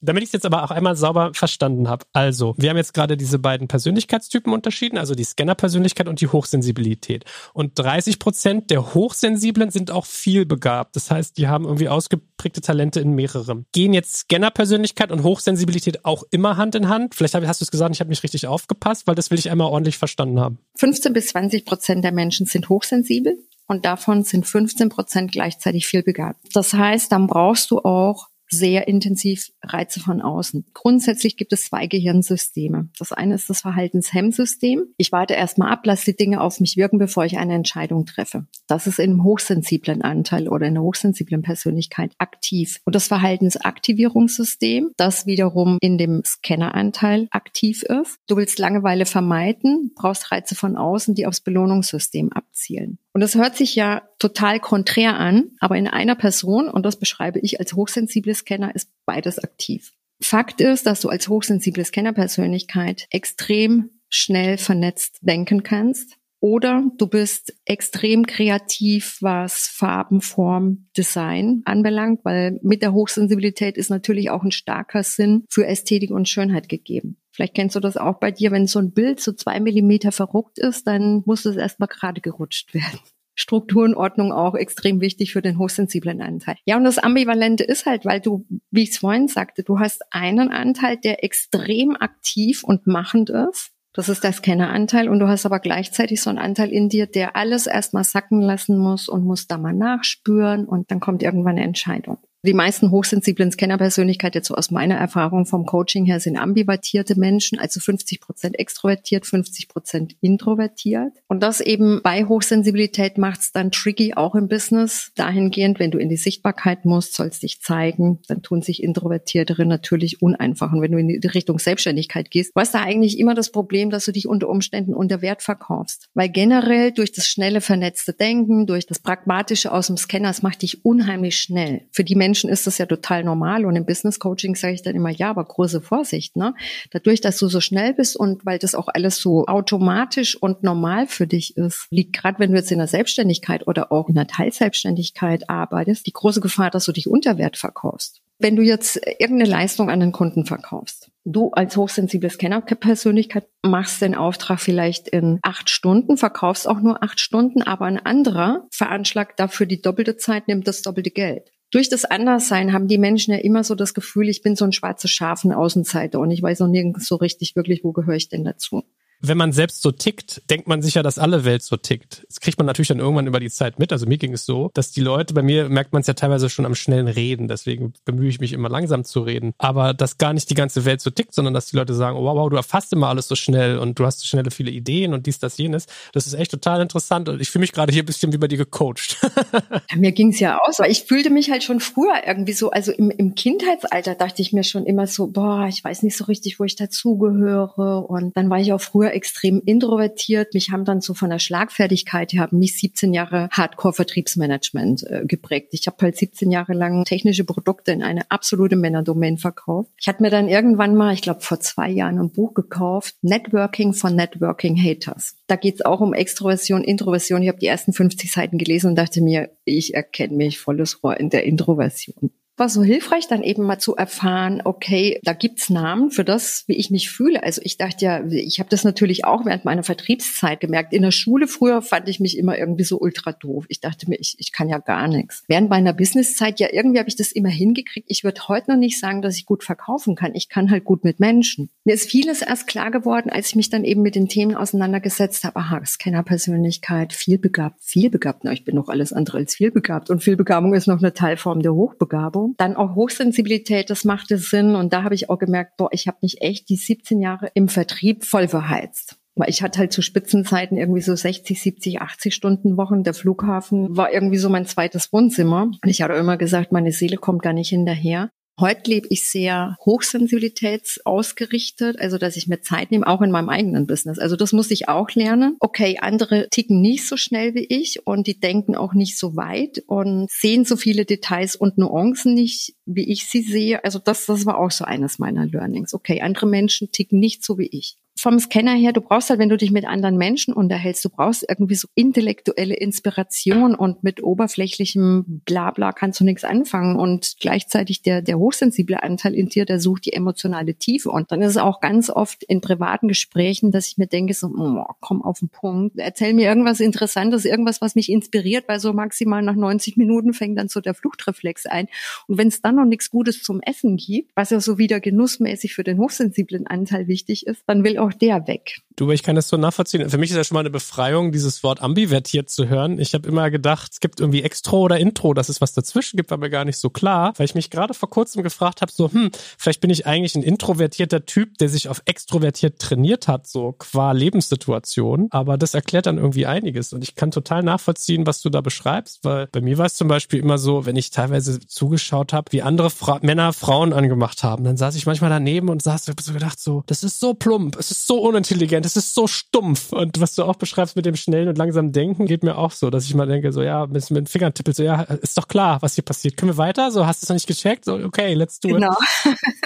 Damit 0.00 0.22
ich 0.22 0.28
es 0.28 0.32
jetzt 0.32 0.46
aber 0.46 0.62
auch 0.62 0.70
einmal 0.70 0.96
sauber 0.96 1.32
verstanden 1.34 1.88
habe. 1.88 2.06
Also, 2.12 2.54
wir 2.56 2.70
haben 2.70 2.76
jetzt 2.76 2.94
gerade 2.94 3.16
diese 3.16 3.38
beiden 3.38 3.66
Persönlichkeitstypen 3.66 4.52
unterschieden, 4.52 4.96
also 4.96 5.14
die 5.14 5.24
Scanner-Persönlichkeit 5.24 6.08
und 6.08 6.20
die 6.20 6.28
Hochsensibilität. 6.28 7.24
Und 7.52 7.78
30 7.78 8.18
Prozent 8.18 8.70
der 8.70 8.94
Hochsensiblen 8.94 9.70
sind 9.70 9.90
auch 9.90 10.06
viel 10.06 10.46
begabt. 10.46 10.94
Das 10.94 11.10
heißt, 11.10 11.36
die 11.36 11.48
haben 11.48 11.64
irgendwie 11.64 11.88
ausgeprägte 11.88 12.60
Talente 12.60 13.00
in 13.00 13.12
mehreren. 13.12 13.66
Gehen 13.72 13.92
jetzt 13.92 14.16
Scanner-Persönlichkeit 14.16 15.10
und 15.10 15.24
Hochsensibilität 15.24 16.04
auch 16.04 16.22
immer 16.30 16.56
Hand 16.56 16.74
in 16.74 16.88
Hand? 16.88 17.14
Vielleicht 17.14 17.34
hast 17.34 17.60
du 17.60 17.64
es 17.64 17.70
gesagt, 17.70 17.94
ich 17.94 18.00
habe 18.00 18.10
nicht 18.10 18.22
richtig 18.22 18.46
aufgepasst, 18.46 19.06
weil 19.06 19.14
das 19.14 19.30
will 19.30 19.38
ich 19.38 19.50
einmal 19.50 19.68
ordentlich 19.68 19.98
verstanden 19.98 20.38
haben. 20.38 20.58
15 20.76 21.12
bis 21.12 21.28
20 21.28 21.64
Prozent 21.64 22.04
der 22.04 22.12
Menschen 22.12 22.46
sind 22.46 22.68
hochsensibel 22.68 23.36
und 23.66 23.84
davon 23.84 24.22
sind 24.22 24.46
15 24.46 24.88
Prozent 24.88 25.32
gleichzeitig 25.32 25.86
viel 25.86 26.02
begabt. 26.02 26.40
Das 26.54 26.72
heißt, 26.72 27.12
dann 27.12 27.26
brauchst 27.26 27.70
du 27.70 27.80
auch 27.80 28.28
sehr 28.50 28.88
intensiv 28.88 29.52
Reize 29.62 30.00
von 30.00 30.20
außen. 30.20 30.64
Grundsätzlich 30.74 31.36
gibt 31.36 31.52
es 31.52 31.66
zwei 31.66 31.86
Gehirnsysteme. 31.86 32.88
Das 32.98 33.12
eine 33.12 33.34
ist 33.34 33.50
das 33.50 33.60
Verhaltenshemmsystem. 33.60 34.84
Ich 34.96 35.12
warte 35.12 35.34
erstmal 35.34 35.70
ab, 35.70 35.84
lasse 35.84 36.06
die 36.06 36.16
Dinge 36.16 36.40
auf 36.40 36.60
mich 36.60 36.76
wirken, 36.76 36.98
bevor 36.98 37.24
ich 37.24 37.38
eine 37.38 37.54
Entscheidung 37.54 38.06
treffe. 38.06 38.46
Das 38.66 38.86
ist 38.86 38.98
im 38.98 39.24
hochsensiblen 39.24 40.02
Anteil 40.02 40.48
oder 40.48 40.66
in 40.66 40.74
der 40.74 40.82
hochsensiblen 40.82 41.42
Persönlichkeit 41.42 42.12
aktiv. 42.18 42.80
Und 42.84 42.94
das 42.94 43.08
Verhaltensaktivierungssystem, 43.08 44.90
das 44.96 45.26
wiederum 45.26 45.78
in 45.80 45.98
dem 45.98 46.22
Scanneranteil 46.24 47.28
aktiv 47.30 47.82
ist. 47.82 48.18
Du 48.26 48.36
willst 48.36 48.58
Langeweile 48.58 49.06
vermeiden, 49.06 49.92
brauchst 49.94 50.32
Reize 50.32 50.54
von 50.54 50.76
außen, 50.76 51.14
die 51.14 51.26
aufs 51.26 51.40
Belohnungssystem 51.40 52.32
abzielen. 52.32 52.98
Und 53.18 53.22
das 53.22 53.34
hört 53.34 53.56
sich 53.56 53.74
ja 53.74 54.08
total 54.20 54.60
konträr 54.60 55.16
an, 55.16 55.50
aber 55.58 55.76
in 55.76 55.88
einer 55.88 56.14
Person, 56.14 56.68
und 56.68 56.86
das 56.86 57.00
beschreibe 57.00 57.40
ich 57.40 57.58
als 57.58 57.72
hochsensible 57.72 58.32
Scanner, 58.32 58.72
ist 58.76 58.92
beides 59.06 59.40
aktiv. 59.40 59.92
Fakt 60.20 60.60
ist, 60.60 60.86
dass 60.86 61.00
du 61.00 61.08
als 61.08 61.26
hochsensible 61.26 61.84
Scannerpersönlichkeit 61.84 63.08
extrem 63.10 63.90
schnell 64.08 64.56
vernetzt 64.56 65.18
denken 65.22 65.64
kannst. 65.64 66.16
Oder 66.38 66.84
du 66.96 67.08
bist 67.08 67.54
extrem 67.64 68.24
kreativ, 68.24 69.18
was 69.20 69.66
Farben, 69.66 70.20
Form, 70.20 70.86
Design 70.96 71.62
anbelangt, 71.64 72.20
weil 72.22 72.60
mit 72.62 72.82
der 72.82 72.92
Hochsensibilität 72.92 73.76
ist 73.76 73.90
natürlich 73.90 74.30
auch 74.30 74.44
ein 74.44 74.52
starker 74.52 75.02
Sinn 75.02 75.44
für 75.50 75.66
Ästhetik 75.66 76.12
und 76.12 76.28
Schönheit 76.28 76.68
gegeben. 76.68 77.16
Vielleicht 77.38 77.54
kennst 77.54 77.76
du 77.76 77.80
das 77.80 77.96
auch 77.96 78.18
bei 78.18 78.32
dir, 78.32 78.50
wenn 78.50 78.66
so 78.66 78.80
ein 78.80 78.90
Bild 78.90 79.20
so 79.20 79.32
zwei 79.32 79.60
Millimeter 79.60 80.10
verruckt 80.10 80.58
ist, 80.58 80.88
dann 80.88 81.22
muss 81.24 81.44
es 81.44 81.54
erstmal 81.54 81.86
gerade 81.86 82.20
gerutscht 82.20 82.74
werden. 82.74 82.98
Strukturenordnung 83.36 84.32
auch 84.32 84.56
extrem 84.56 85.00
wichtig 85.00 85.34
für 85.34 85.40
den 85.40 85.56
hochsensiblen 85.56 86.20
Anteil. 86.20 86.56
Ja, 86.64 86.76
und 86.76 86.82
das 86.82 86.98
Ambivalente 86.98 87.62
ist 87.62 87.86
halt, 87.86 88.04
weil 88.04 88.20
du, 88.20 88.44
wie 88.72 88.82
ich 88.82 88.90
es 88.90 88.98
vorhin 88.98 89.28
sagte, 89.28 89.62
du 89.62 89.78
hast 89.78 90.02
einen 90.10 90.50
Anteil, 90.50 90.96
der 90.96 91.22
extrem 91.22 91.94
aktiv 91.94 92.64
und 92.64 92.88
machend 92.88 93.30
ist. 93.30 93.70
Das 93.92 94.08
ist 94.08 94.24
der 94.24 94.32
Scanneranteil 94.32 95.08
und 95.08 95.20
du 95.20 95.28
hast 95.28 95.46
aber 95.46 95.60
gleichzeitig 95.60 96.20
so 96.20 96.30
einen 96.30 96.40
Anteil 96.40 96.72
in 96.72 96.88
dir, 96.88 97.06
der 97.06 97.36
alles 97.36 97.68
erstmal 97.68 98.02
sacken 98.02 98.40
lassen 98.40 98.78
muss 98.78 99.08
und 99.08 99.22
muss 99.22 99.46
da 99.46 99.58
mal 99.58 99.72
nachspüren 99.72 100.66
und 100.66 100.90
dann 100.90 100.98
kommt 100.98 101.22
irgendwann 101.22 101.52
eine 101.52 101.62
Entscheidung. 101.62 102.18
Die 102.44 102.54
meisten 102.54 102.92
hochsensiblen 102.92 103.50
Scannerpersönlichkeit, 103.50 104.36
jetzt 104.36 104.46
so 104.46 104.54
aus 104.54 104.70
meiner 104.70 104.94
Erfahrung 104.94 105.44
vom 105.44 105.66
Coaching 105.66 106.04
her, 106.04 106.20
sind 106.20 106.36
ambivertierte 106.36 107.18
Menschen, 107.18 107.58
also 107.58 107.80
50 107.80 108.20
Prozent 108.20 108.58
extrovertiert, 108.60 109.26
50 109.26 109.66
Prozent 109.66 110.14
introvertiert. 110.20 111.14
Und 111.26 111.42
das 111.42 111.60
eben 111.60 112.00
bei 112.04 112.26
Hochsensibilität 112.26 113.18
macht 113.18 113.40
es 113.40 113.50
dann 113.50 113.72
tricky, 113.72 114.14
auch 114.14 114.36
im 114.36 114.46
Business. 114.46 115.10
Dahingehend, 115.16 115.80
wenn 115.80 115.90
du 115.90 115.98
in 115.98 116.08
die 116.08 116.16
Sichtbarkeit 116.16 116.84
musst, 116.84 117.16
sollst 117.16 117.42
dich 117.42 117.60
zeigen, 117.60 118.20
dann 118.28 118.40
tun 118.40 118.62
sich 118.62 118.84
Introvertiertere 118.84 119.66
natürlich 119.66 120.22
uneinfach. 120.22 120.72
Und 120.72 120.80
wenn 120.80 120.92
du 120.92 120.98
in 120.98 121.08
die 121.08 121.26
Richtung 121.26 121.58
Selbstständigkeit 121.58 122.30
gehst, 122.30 122.52
du 122.54 122.60
hast 122.60 122.72
da 122.72 122.82
eigentlich 122.82 123.18
immer 123.18 123.34
das 123.34 123.50
Problem, 123.50 123.90
dass 123.90 124.04
du 124.04 124.12
dich 124.12 124.28
unter 124.28 124.48
Umständen 124.48 124.94
unter 124.94 125.22
Wert 125.22 125.42
verkaufst. 125.42 126.08
Weil 126.14 126.28
generell 126.28 126.92
durch 126.92 127.10
das 127.10 127.26
schnelle 127.26 127.60
vernetzte 127.60 128.12
Denken, 128.12 128.68
durch 128.68 128.86
das 128.86 129.00
pragmatische 129.00 129.72
aus 129.72 129.88
dem 129.88 129.96
Scanner, 129.96 130.28
das 130.28 130.42
macht 130.42 130.62
dich 130.62 130.84
unheimlich 130.84 131.36
schnell. 131.36 131.88
Für 131.90 132.04
die 132.04 132.14
Menschen 132.14 132.27
ist 132.34 132.66
das 132.66 132.78
ja 132.78 132.86
total 132.86 133.24
normal 133.24 133.64
und 133.64 133.76
im 133.76 133.86
Business 133.86 134.18
Coaching 134.18 134.54
sage 134.54 134.74
ich 134.74 134.82
dann 134.82 134.94
immer, 134.94 135.10
ja, 135.10 135.30
aber 135.30 135.44
große 135.44 135.80
Vorsicht, 135.80 136.36
ne? 136.36 136.54
Dadurch, 136.90 137.20
dass 137.20 137.38
du 137.38 137.48
so 137.48 137.60
schnell 137.60 137.94
bist 137.94 138.16
und 138.16 138.44
weil 138.46 138.58
das 138.58 138.74
auch 138.74 138.88
alles 138.88 139.16
so 139.16 139.46
automatisch 139.46 140.40
und 140.40 140.62
normal 140.62 141.06
für 141.06 141.26
dich 141.26 141.56
ist, 141.56 141.86
liegt 141.90 142.14
gerade 142.14 142.38
wenn 142.38 142.52
du 142.52 142.56
jetzt 142.56 142.72
in 142.72 142.78
der 142.78 142.86
Selbstständigkeit 142.86 143.66
oder 143.66 143.92
auch 143.92 144.08
in 144.08 144.14
der 144.14 144.26
Teilselbstständigkeit 144.26 145.48
arbeitest, 145.48 146.06
die 146.06 146.12
große 146.12 146.40
Gefahr, 146.40 146.70
dass 146.70 146.84
du 146.84 146.92
dich 146.92 147.08
unter 147.08 147.38
Wert 147.38 147.56
verkaufst. 147.56 148.20
Wenn 148.40 148.54
du 148.54 148.62
jetzt 148.62 149.00
irgendeine 149.18 149.50
Leistung 149.50 149.90
an 149.90 149.98
den 149.98 150.12
Kunden 150.12 150.44
verkaufst, 150.44 151.10
du 151.24 151.50
als 151.50 151.76
hochsensible 151.76 152.30
Scanner-Persönlichkeit 152.30 153.48
machst 153.62 154.00
den 154.00 154.14
Auftrag 154.14 154.60
vielleicht 154.60 155.08
in 155.08 155.40
acht 155.42 155.68
Stunden, 155.70 156.16
verkaufst 156.16 156.68
auch 156.68 156.80
nur 156.80 157.02
acht 157.02 157.18
Stunden, 157.18 157.62
aber 157.62 157.86
ein 157.86 157.98
anderer 157.98 158.66
veranschlagt 158.70 159.40
dafür 159.40 159.66
die 159.66 159.82
doppelte 159.82 160.16
Zeit, 160.16 160.46
nimmt 160.46 160.68
das 160.68 160.82
doppelte 160.82 161.10
Geld 161.10 161.50
durch 161.70 161.88
das 161.88 162.04
Anderssein 162.04 162.72
haben 162.72 162.88
die 162.88 162.98
Menschen 162.98 163.32
ja 163.32 163.40
immer 163.40 163.64
so 163.64 163.74
das 163.74 163.94
Gefühl, 163.94 164.28
ich 164.28 164.42
bin 164.42 164.56
so 164.56 164.64
ein 164.64 164.72
schwarzes 164.72 165.10
Schaf, 165.10 165.44
ein 165.44 165.52
Außenseiter 165.52 166.18
und 166.18 166.30
ich 166.30 166.42
weiß 166.42 166.60
noch 166.60 166.68
nirgends 166.68 167.06
so 167.06 167.16
richtig 167.16 167.56
wirklich, 167.56 167.84
wo 167.84 167.92
gehöre 167.92 168.16
ich 168.16 168.28
denn 168.28 168.44
dazu 168.44 168.84
wenn 169.20 169.36
man 169.36 169.52
selbst 169.52 169.82
so 169.82 169.90
tickt, 169.90 170.42
denkt 170.48 170.68
man 170.68 170.82
sicher, 170.82 171.02
dass 171.02 171.18
alle 171.18 171.44
Welt 171.44 171.62
so 171.62 171.76
tickt. 171.76 172.24
Das 172.28 172.40
kriegt 172.40 172.58
man 172.58 172.66
natürlich 172.66 172.88
dann 172.88 173.00
irgendwann 173.00 173.26
über 173.26 173.40
die 173.40 173.50
Zeit 173.50 173.78
mit. 173.78 173.92
Also 173.92 174.06
mir 174.06 174.18
ging 174.18 174.32
es 174.32 174.46
so, 174.46 174.70
dass 174.74 174.92
die 174.92 175.00
Leute, 175.00 175.34
bei 175.34 175.42
mir 175.42 175.68
merkt 175.68 175.92
man 175.92 176.00
es 176.00 176.06
ja 176.06 176.14
teilweise 176.14 176.48
schon 176.48 176.66
am 176.66 176.74
schnellen 176.74 177.08
Reden, 177.08 177.48
deswegen 177.48 177.94
bemühe 178.04 178.28
ich 178.28 178.40
mich 178.40 178.52
immer 178.52 178.68
langsam 178.68 179.04
zu 179.04 179.20
reden. 179.20 179.54
Aber 179.58 179.92
dass 179.94 180.18
gar 180.18 180.32
nicht 180.32 180.48
die 180.50 180.54
ganze 180.54 180.84
Welt 180.84 181.00
so 181.00 181.10
tickt, 181.10 181.34
sondern 181.34 181.54
dass 181.54 181.66
die 181.66 181.76
Leute 181.76 181.94
sagen, 181.94 182.16
oh, 182.16 182.24
wow, 182.24 182.36
wow, 182.36 182.50
du 182.50 182.56
erfasst 182.56 182.92
immer 182.92 183.08
alles 183.08 183.26
so 183.26 183.34
schnell 183.34 183.78
und 183.78 183.98
du 183.98 184.06
hast 184.06 184.20
so 184.20 184.26
schnelle 184.26 184.50
viele 184.50 184.70
Ideen 184.70 185.14
und 185.14 185.26
dies, 185.26 185.38
das, 185.38 185.58
jenes. 185.58 185.86
Das 186.12 186.26
ist 186.26 186.34
echt 186.34 186.50
total 186.50 186.80
interessant 186.80 187.28
und 187.28 187.40
ich 187.40 187.50
fühle 187.50 187.62
mich 187.62 187.72
gerade 187.72 187.92
hier 187.92 188.02
ein 188.02 188.06
bisschen 188.06 188.32
wie 188.32 188.38
bei 188.38 188.48
dir 188.48 188.58
gecoacht. 188.58 189.18
mir 189.96 190.12
ging 190.12 190.30
es 190.30 190.40
ja 190.40 190.58
aus, 190.58 190.78
weil 190.78 190.90
ich 190.90 191.04
fühlte 191.04 191.30
mich 191.30 191.50
halt 191.50 191.64
schon 191.64 191.80
früher 191.80 192.26
irgendwie 192.26 192.52
so, 192.52 192.70
also 192.70 192.92
im, 192.92 193.10
im 193.10 193.34
Kindheitsalter 193.34 194.14
dachte 194.14 194.42
ich 194.42 194.52
mir 194.52 194.64
schon 194.64 194.86
immer 194.86 195.06
so, 195.06 195.26
boah, 195.26 195.66
ich 195.68 195.82
weiß 195.82 196.02
nicht 196.02 196.16
so 196.16 196.24
richtig, 196.24 196.60
wo 196.60 196.64
ich 196.64 196.76
dazugehöre 196.76 198.08
und 198.08 198.36
dann 198.36 198.48
war 198.48 198.60
ich 198.60 198.72
auch 198.72 198.80
früher 198.80 199.07
extrem 199.14 199.62
introvertiert. 199.64 200.54
Mich 200.54 200.70
haben 200.70 200.84
dann 200.84 201.00
so 201.00 201.14
von 201.14 201.30
der 201.30 201.38
Schlagfertigkeit 201.38 202.32
her, 202.32 202.42
haben 202.42 202.58
mich 202.58 202.78
17 202.78 203.12
Jahre 203.12 203.48
Hardcore-Vertriebsmanagement 203.52 205.04
äh, 205.04 205.22
geprägt. 205.24 205.68
Ich 205.72 205.86
habe 205.86 205.96
halt 206.00 206.16
17 206.16 206.50
Jahre 206.50 206.72
lang 206.72 207.04
technische 207.04 207.44
Produkte 207.44 207.92
in 207.92 208.02
eine 208.02 208.30
absolute 208.30 208.76
Männerdomain 208.76 209.38
verkauft. 209.38 209.90
Ich 210.00 210.08
hatte 210.08 210.22
mir 210.22 210.30
dann 210.30 210.48
irgendwann 210.48 210.94
mal, 210.94 211.14
ich 211.14 211.22
glaube 211.22 211.40
vor 211.40 211.60
zwei 211.60 211.90
Jahren, 211.90 212.18
ein 212.18 212.32
Buch 212.32 212.54
gekauft, 212.54 213.16
Networking 213.22 213.92
von 213.92 214.14
Networking 214.14 214.76
Haters. 214.76 215.36
Da 215.46 215.56
geht 215.56 215.76
es 215.76 215.84
auch 215.84 216.00
um 216.00 216.14
Extroversion, 216.14 216.84
Introversion. 216.84 217.42
Ich 217.42 217.48
habe 217.48 217.58
die 217.58 217.66
ersten 217.66 217.92
50 217.92 218.30
Seiten 218.30 218.58
gelesen 218.58 218.90
und 218.90 218.96
dachte 218.96 219.20
mir, 219.20 219.50
ich 219.64 219.94
erkenne 219.94 220.36
mich 220.36 220.58
volles 220.58 221.02
Rohr 221.02 221.18
in 221.18 221.30
der 221.30 221.44
Introversion 221.44 222.30
war 222.58 222.68
so 222.68 222.82
hilfreich, 222.82 223.28
dann 223.28 223.42
eben 223.42 223.64
mal 223.64 223.78
zu 223.78 223.96
erfahren, 223.96 224.60
okay, 224.64 225.20
da 225.22 225.32
gibt's 225.32 225.70
Namen 225.70 226.10
für 226.10 226.24
das, 226.24 226.64
wie 226.66 226.76
ich 226.76 226.90
mich 226.90 227.10
fühle. 227.10 227.42
Also 227.42 227.60
ich 227.64 227.76
dachte 227.76 228.04
ja, 228.04 228.24
ich 228.24 228.58
habe 228.58 228.70
das 228.70 228.84
natürlich 228.84 229.24
auch 229.24 229.44
während 229.44 229.64
meiner 229.64 229.82
Vertriebszeit 229.82 230.60
gemerkt. 230.60 230.92
In 230.92 231.02
der 231.02 231.10
Schule 231.10 231.46
früher 231.46 231.82
fand 231.82 232.08
ich 232.08 232.20
mich 232.20 232.36
immer 232.36 232.58
irgendwie 232.58 232.84
so 232.84 232.98
ultra 232.98 233.32
doof. 233.32 233.64
Ich 233.68 233.80
dachte 233.80 234.08
mir, 234.08 234.16
ich, 234.18 234.36
ich 234.38 234.52
kann 234.52 234.68
ja 234.68 234.78
gar 234.78 235.08
nichts. 235.08 235.44
Während 235.48 235.70
meiner 235.70 235.92
Businesszeit, 235.92 236.60
ja, 236.60 236.68
irgendwie 236.72 236.98
habe 236.98 237.08
ich 237.08 237.16
das 237.16 237.32
immer 237.32 237.48
hingekriegt. 237.48 238.06
Ich 238.10 238.24
würde 238.24 238.48
heute 238.48 238.70
noch 238.70 238.78
nicht 238.78 238.98
sagen, 238.98 239.22
dass 239.22 239.36
ich 239.36 239.46
gut 239.46 239.64
verkaufen 239.64 240.14
kann. 240.14 240.34
Ich 240.34 240.48
kann 240.48 240.70
halt 240.70 240.84
gut 240.84 241.04
mit 241.04 241.20
Menschen. 241.20 241.70
Mir 241.84 241.94
ist 241.94 242.10
vieles 242.10 242.42
erst 242.42 242.66
klar 242.66 242.90
geworden, 242.90 243.30
als 243.30 243.48
ich 243.48 243.56
mich 243.56 243.70
dann 243.70 243.84
eben 243.84 244.02
mit 244.02 244.14
den 244.14 244.28
Themen 244.28 244.54
auseinandergesetzt 244.54 245.44
habe. 245.44 245.56
Aha, 245.56 245.84
Scannerpersönlichkeit, 245.84 247.12
vielbegabt, 247.12 247.82
vielbegabt. 247.82 248.44
Na, 248.44 248.52
ich 248.52 248.64
bin 248.64 248.74
noch 248.74 248.88
alles 248.88 249.12
andere 249.12 249.38
als 249.38 249.54
vielbegabt. 249.54 250.10
Und 250.10 250.22
Vielbegabung 250.22 250.74
ist 250.74 250.86
noch 250.86 250.98
eine 250.98 251.12
Teilform 251.12 251.62
der 251.62 251.74
Hochbegabung. 251.74 252.47
Dann 252.56 252.76
auch 252.76 252.94
Hochsensibilität, 252.94 253.90
das 253.90 254.04
machte 254.04 254.38
Sinn. 254.38 254.74
Und 254.74 254.92
da 254.92 255.02
habe 255.02 255.14
ich 255.14 255.30
auch 255.30 255.38
gemerkt, 255.38 255.76
boah, 255.76 255.88
ich 255.92 256.06
habe 256.06 256.18
mich 256.22 256.40
echt 256.40 256.68
die 256.68 256.76
17 256.76 257.20
Jahre 257.20 257.50
im 257.54 257.68
Vertrieb 257.68 258.24
voll 258.24 258.48
verheizt. 258.48 259.16
Weil 259.34 259.50
ich 259.50 259.62
hatte 259.62 259.78
halt 259.78 259.92
zu 259.92 260.02
Spitzenzeiten 260.02 260.76
irgendwie 260.76 261.00
so 261.00 261.14
60, 261.14 261.60
70, 261.60 262.00
80 262.00 262.34
Stunden 262.34 262.76
Wochen. 262.76 263.04
Der 263.04 263.14
Flughafen 263.14 263.96
war 263.96 264.12
irgendwie 264.12 264.38
so 264.38 264.48
mein 264.48 264.66
zweites 264.66 265.12
Wohnzimmer. 265.12 265.62
Und 265.62 265.88
ich 265.88 266.02
hatte 266.02 266.14
immer 266.14 266.36
gesagt, 266.36 266.72
meine 266.72 266.90
Seele 266.90 267.18
kommt 267.18 267.42
gar 267.42 267.52
nicht 267.52 267.68
hinterher. 267.68 268.30
Heute 268.60 268.90
lebe 268.90 269.06
ich 269.10 269.28
sehr 269.28 269.76
hochsensibilitätsausgerichtet, 269.84 272.00
also 272.00 272.18
dass 272.18 272.36
ich 272.36 272.48
mir 272.48 272.60
Zeit 272.60 272.90
nehme, 272.90 273.06
auch 273.06 273.22
in 273.22 273.30
meinem 273.30 273.50
eigenen 273.50 273.86
Business. 273.86 274.18
Also 274.18 274.34
das 274.34 274.52
muss 274.52 274.72
ich 274.72 274.88
auch 274.88 275.12
lernen. 275.12 275.56
Okay, 275.60 275.98
andere 276.00 276.48
ticken 276.50 276.80
nicht 276.80 277.06
so 277.06 277.16
schnell 277.16 277.54
wie 277.54 277.66
ich 277.68 278.04
und 278.04 278.26
die 278.26 278.40
denken 278.40 278.74
auch 278.74 278.94
nicht 278.94 279.16
so 279.16 279.36
weit 279.36 279.84
und 279.86 280.28
sehen 280.28 280.64
so 280.64 280.76
viele 280.76 281.04
Details 281.04 281.54
und 281.54 281.78
Nuancen 281.78 282.34
nicht, 282.34 282.74
wie 282.84 283.08
ich 283.08 283.26
sie 283.26 283.42
sehe. 283.42 283.84
Also 283.84 284.00
das, 284.00 284.26
das 284.26 284.44
war 284.44 284.58
auch 284.58 284.72
so 284.72 284.84
eines 284.84 285.20
meiner 285.20 285.46
Learnings. 285.46 285.94
Okay, 285.94 286.20
andere 286.20 286.46
Menschen 286.46 286.90
ticken 286.90 287.20
nicht 287.20 287.44
so 287.44 287.58
wie 287.58 287.68
ich 287.70 287.96
vom 288.20 288.38
Scanner 288.38 288.74
her, 288.74 288.92
du 288.92 289.00
brauchst 289.00 289.30
halt, 289.30 289.38
wenn 289.38 289.48
du 289.48 289.56
dich 289.56 289.70
mit 289.70 289.86
anderen 289.86 290.16
Menschen 290.16 290.52
unterhältst, 290.52 291.04
du 291.04 291.08
brauchst 291.08 291.44
irgendwie 291.48 291.76
so 291.76 291.88
intellektuelle 291.94 292.74
Inspiration 292.74 293.74
und 293.74 294.02
mit 294.02 294.22
oberflächlichem 294.22 295.42
Blabla 295.44 295.92
kannst 295.92 296.20
du 296.20 296.24
nichts 296.24 296.44
anfangen 296.44 296.96
und 296.96 297.36
gleichzeitig 297.40 298.02
der, 298.02 298.22
der 298.22 298.38
hochsensible 298.38 299.02
Anteil 299.02 299.34
in 299.34 299.48
dir, 299.48 299.64
der 299.64 299.80
sucht 299.80 300.06
die 300.06 300.12
emotionale 300.12 300.74
Tiefe. 300.74 301.10
Und 301.10 301.30
dann 301.30 301.42
ist 301.42 301.50
es 301.50 301.56
auch 301.56 301.80
ganz 301.80 302.10
oft 302.10 302.42
in 302.42 302.60
privaten 302.60 303.08
Gesprächen, 303.08 303.70
dass 303.70 303.86
ich 303.86 303.98
mir 303.98 304.06
denke 304.06 304.34
so, 304.34 304.48
oh, 304.48 304.84
komm 305.00 305.22
auf 305.22 305.38
den 305.38 305.48
Punkt, 305.48 305.98
erzähl 305.98 306.34
mir 306.34 306.48
irgendwas 306.48 306.80
Interessantes, 306.80 307.44
irgendwas, 307.44 307.80
was 307.80 307.94
mich 307.94 308.10
inspiriert, 308.10 308.64
weil 308.68 308.80
so 308.80 308.92
maximal 308.92 309.42
nach 309.42 309.54
90 309.54 309.96
Minuten 309.96 310.32
fängt 310.32 310.58
dann 310.58 310.68
so 310.68 310.80
der 310.80 310.94
Fluchtreflex 310.94 311.66
ein. 311.66 311.86
Und 312.26 312.38
wenn 312.38 312.48
es 312.48 312.60
dann 312.62 312.76
noch 312.76 312.84
nichts 312.84 313.10
Gutes 313.10 313.42
zum 313.42 313.60
Essen 313.60 313.96
gibt, 313.96 314.32
was 314.34 314.50
ja 314.50 314.60
so 314.60 314.78
wieder 314.78 315.00
genussmäßig 315.00 315.74
für 315.74 315.84
den 315.84 315.98
hochsensiblen 315.98 316.66
Anteil 316.66 317.06
wichtig 317.06 317.46
ist, 317.46 317.62
dann 317.66 317.84
will 317.84 317.98
auch 317.98 318.07
auch 318.08 318.14
der 318.14 318.46
weg. 318.46 318.82
Du, 318.98 319.12
ich 319.12 319.22
kann 319.22 319.36
das 319.36 319.48
so 319.48 319.56
nachvollziehen. 319.56 320.10
Für 320.10 320.18
mich 320.18 320.30
ist 320.30 320.36
ja 320.36 320.42
schon 320.42 320.56
mal 320.56 320.60
eine 320.60 320.70
Befreiung, 320.70 321.30
dieses 321.30 321.62
Wort 321.62 321.80
ambivertiert 321.80 322.50
zu 322.50 322.68
hören. 322.68 322.98
Ich 322.98 323.14
habe 323.14 323.28
immer 323.28 323.48
gedacht, 323.48 323.92
es 323.92 324.00
gibt 324.00 324.18
irgendwie 324.18 324.42
Extro 324.42 324.80
oder 324.80 324.98
Intro, 324.98 325.34
dass 325.34 325.48
es 325.48 325.60
was 325.60 325.72
dazwischen 325.72 326.16
gibt, 326.16 326.36
mir 326.36 326.50
gar 326.50 326.64
nicht 326.64 326.78
so 326.78 326.90
klar, 326.90 327.32
weil 327.36 327.44
ich 327.44 327.54
mich 327.54 327.70
gerade 327.70 327.94
vor 327.94 328.10
kurzem 328.10 328.42
gefragt 328.42 328.82
habe, 328.82 328.90
so, 328.90 329.12
hm, 329.12 329.30
vielleicht 329.56 329.80
bin 329.80 329.90
ich 329.90 330.06
eigentlich 330.08 330.34
ein 330.34 330.42
introvertierter 330.42 331.26
Typ, 331.26 331.58
der 331.58 331.68
sich 331.68 331.88
auf 331.88 332.02
extrovertiert 332.06 332.80
trainiert 332.80 333.28
hat, 333.28 333.46
so 333.46 333.76
qua 333.78 334.10
Lebenssituation. 334.10 335.28
Aber 335.30 335.58
das 335.58 335.74
erklärt 335.74 336.06
dann 336.06 336.18
irgendwie 336.18 336.46
einiges. 336.46 336.92
Und 336.92 337.04
ich 337.04 337.14
kann 337.14 337.30
total 337.30 337.62
nachvollziehen, 337.62 338.26
was 338.26 338.40
du 338.40 338.50
da 338.50 338.62
beschreibst, 338.62 339.24
weil 339.24 339.46
bei 339.46 339.60
mir 339.60 339.78
war 339.78 339.86
es 339.86 339.94
zum 339.94 340.08
Beispiel 340.08 340.40
immer 340.40 340.58
so, 340.58 340.86
wenn 340.86 340.96
ich 340.96 341.10
teilweise 341.10 341.60
zugeschaut 341.60 342.32
habe, 342.32 342.50
wie 342.50 342.62
andere 342.62 342.90
Fra 342.90 343.20
Männer 343.22 343.52
Frauen 343.52 343.92
angemacht 343.92 344.42
haben, 344.42 344.64
dann 344.64 344.76
saß 344.76 344.96
ich 344.96 345.06
manchmal 345.06 345.30
daneben 345.30 345.68
und 345.68 345.82
saß 345.82 346.06
so 346.06 346.32
gedacht, 346.32 346.58
so, 346.58 346.82
das 346.86 347.04
ist 347.04 347.20
so 347.20 347.34
plump, 347.34 347.76
es 347.78 347.92
ist 347.92 347.97
ist 347.98 348.06
so 348.06 348.20
unintelligent, 348.20 348.86
es 348.86 348.96
ist 348.96 349.14
so 349.14 349.26
stumpf. 349.26 349.92
Und 349.92 350.20
was 350.20 350.34
du 350.34 350.44
auch 350.44 350.56
beschreibst 350.56 350.96
mit 350.96 351.06
dem 351.06 351.16
schnellen 351.16 351.48
und 351.48 351.58
langsamen 351.58 351.92
Denken, 351.92 352.26
geht 352.26 352.44
mir 352.44 352.56
auch 352.56 352.70
so, 352.70 352.90
dass 352.90 353.04
ich 353.04 353.14
mal 353.14 353.26
denke, 353.26 353.52
so, 353.52 353.62
ja, 353.62 353.86
mit, 353.86 354.10
mit 354.10 354.24
den 354.24 354.26
Fingern 354.26 354.54
tippel, 354.54 354.74
so, 354.74 354.82
ja, 354.82 355.02
ist 355.02 355.36
doch 355.36 355.48
klar, 355.48 355.78
was 355.82 355.94
hier 355.94 356.04
passiert. 356.04 356.36
Können 356.36 356.52
wir 356.52 356.58
weiter? 356.58 356.90
So, 356.90 357.06
hast 357.06 357.22
du 357.22 357.24
es 357.24 357.28
noch 357.28 357.34
nicht 357.34 357.46
gecheckt? 357.46 357.84
So, 357.84 357.94
okay, 357.94 358.34
let's 358.34 358.60
do 358.60 358.68
it. 358.68 358.74
Genau. 358.74 358.96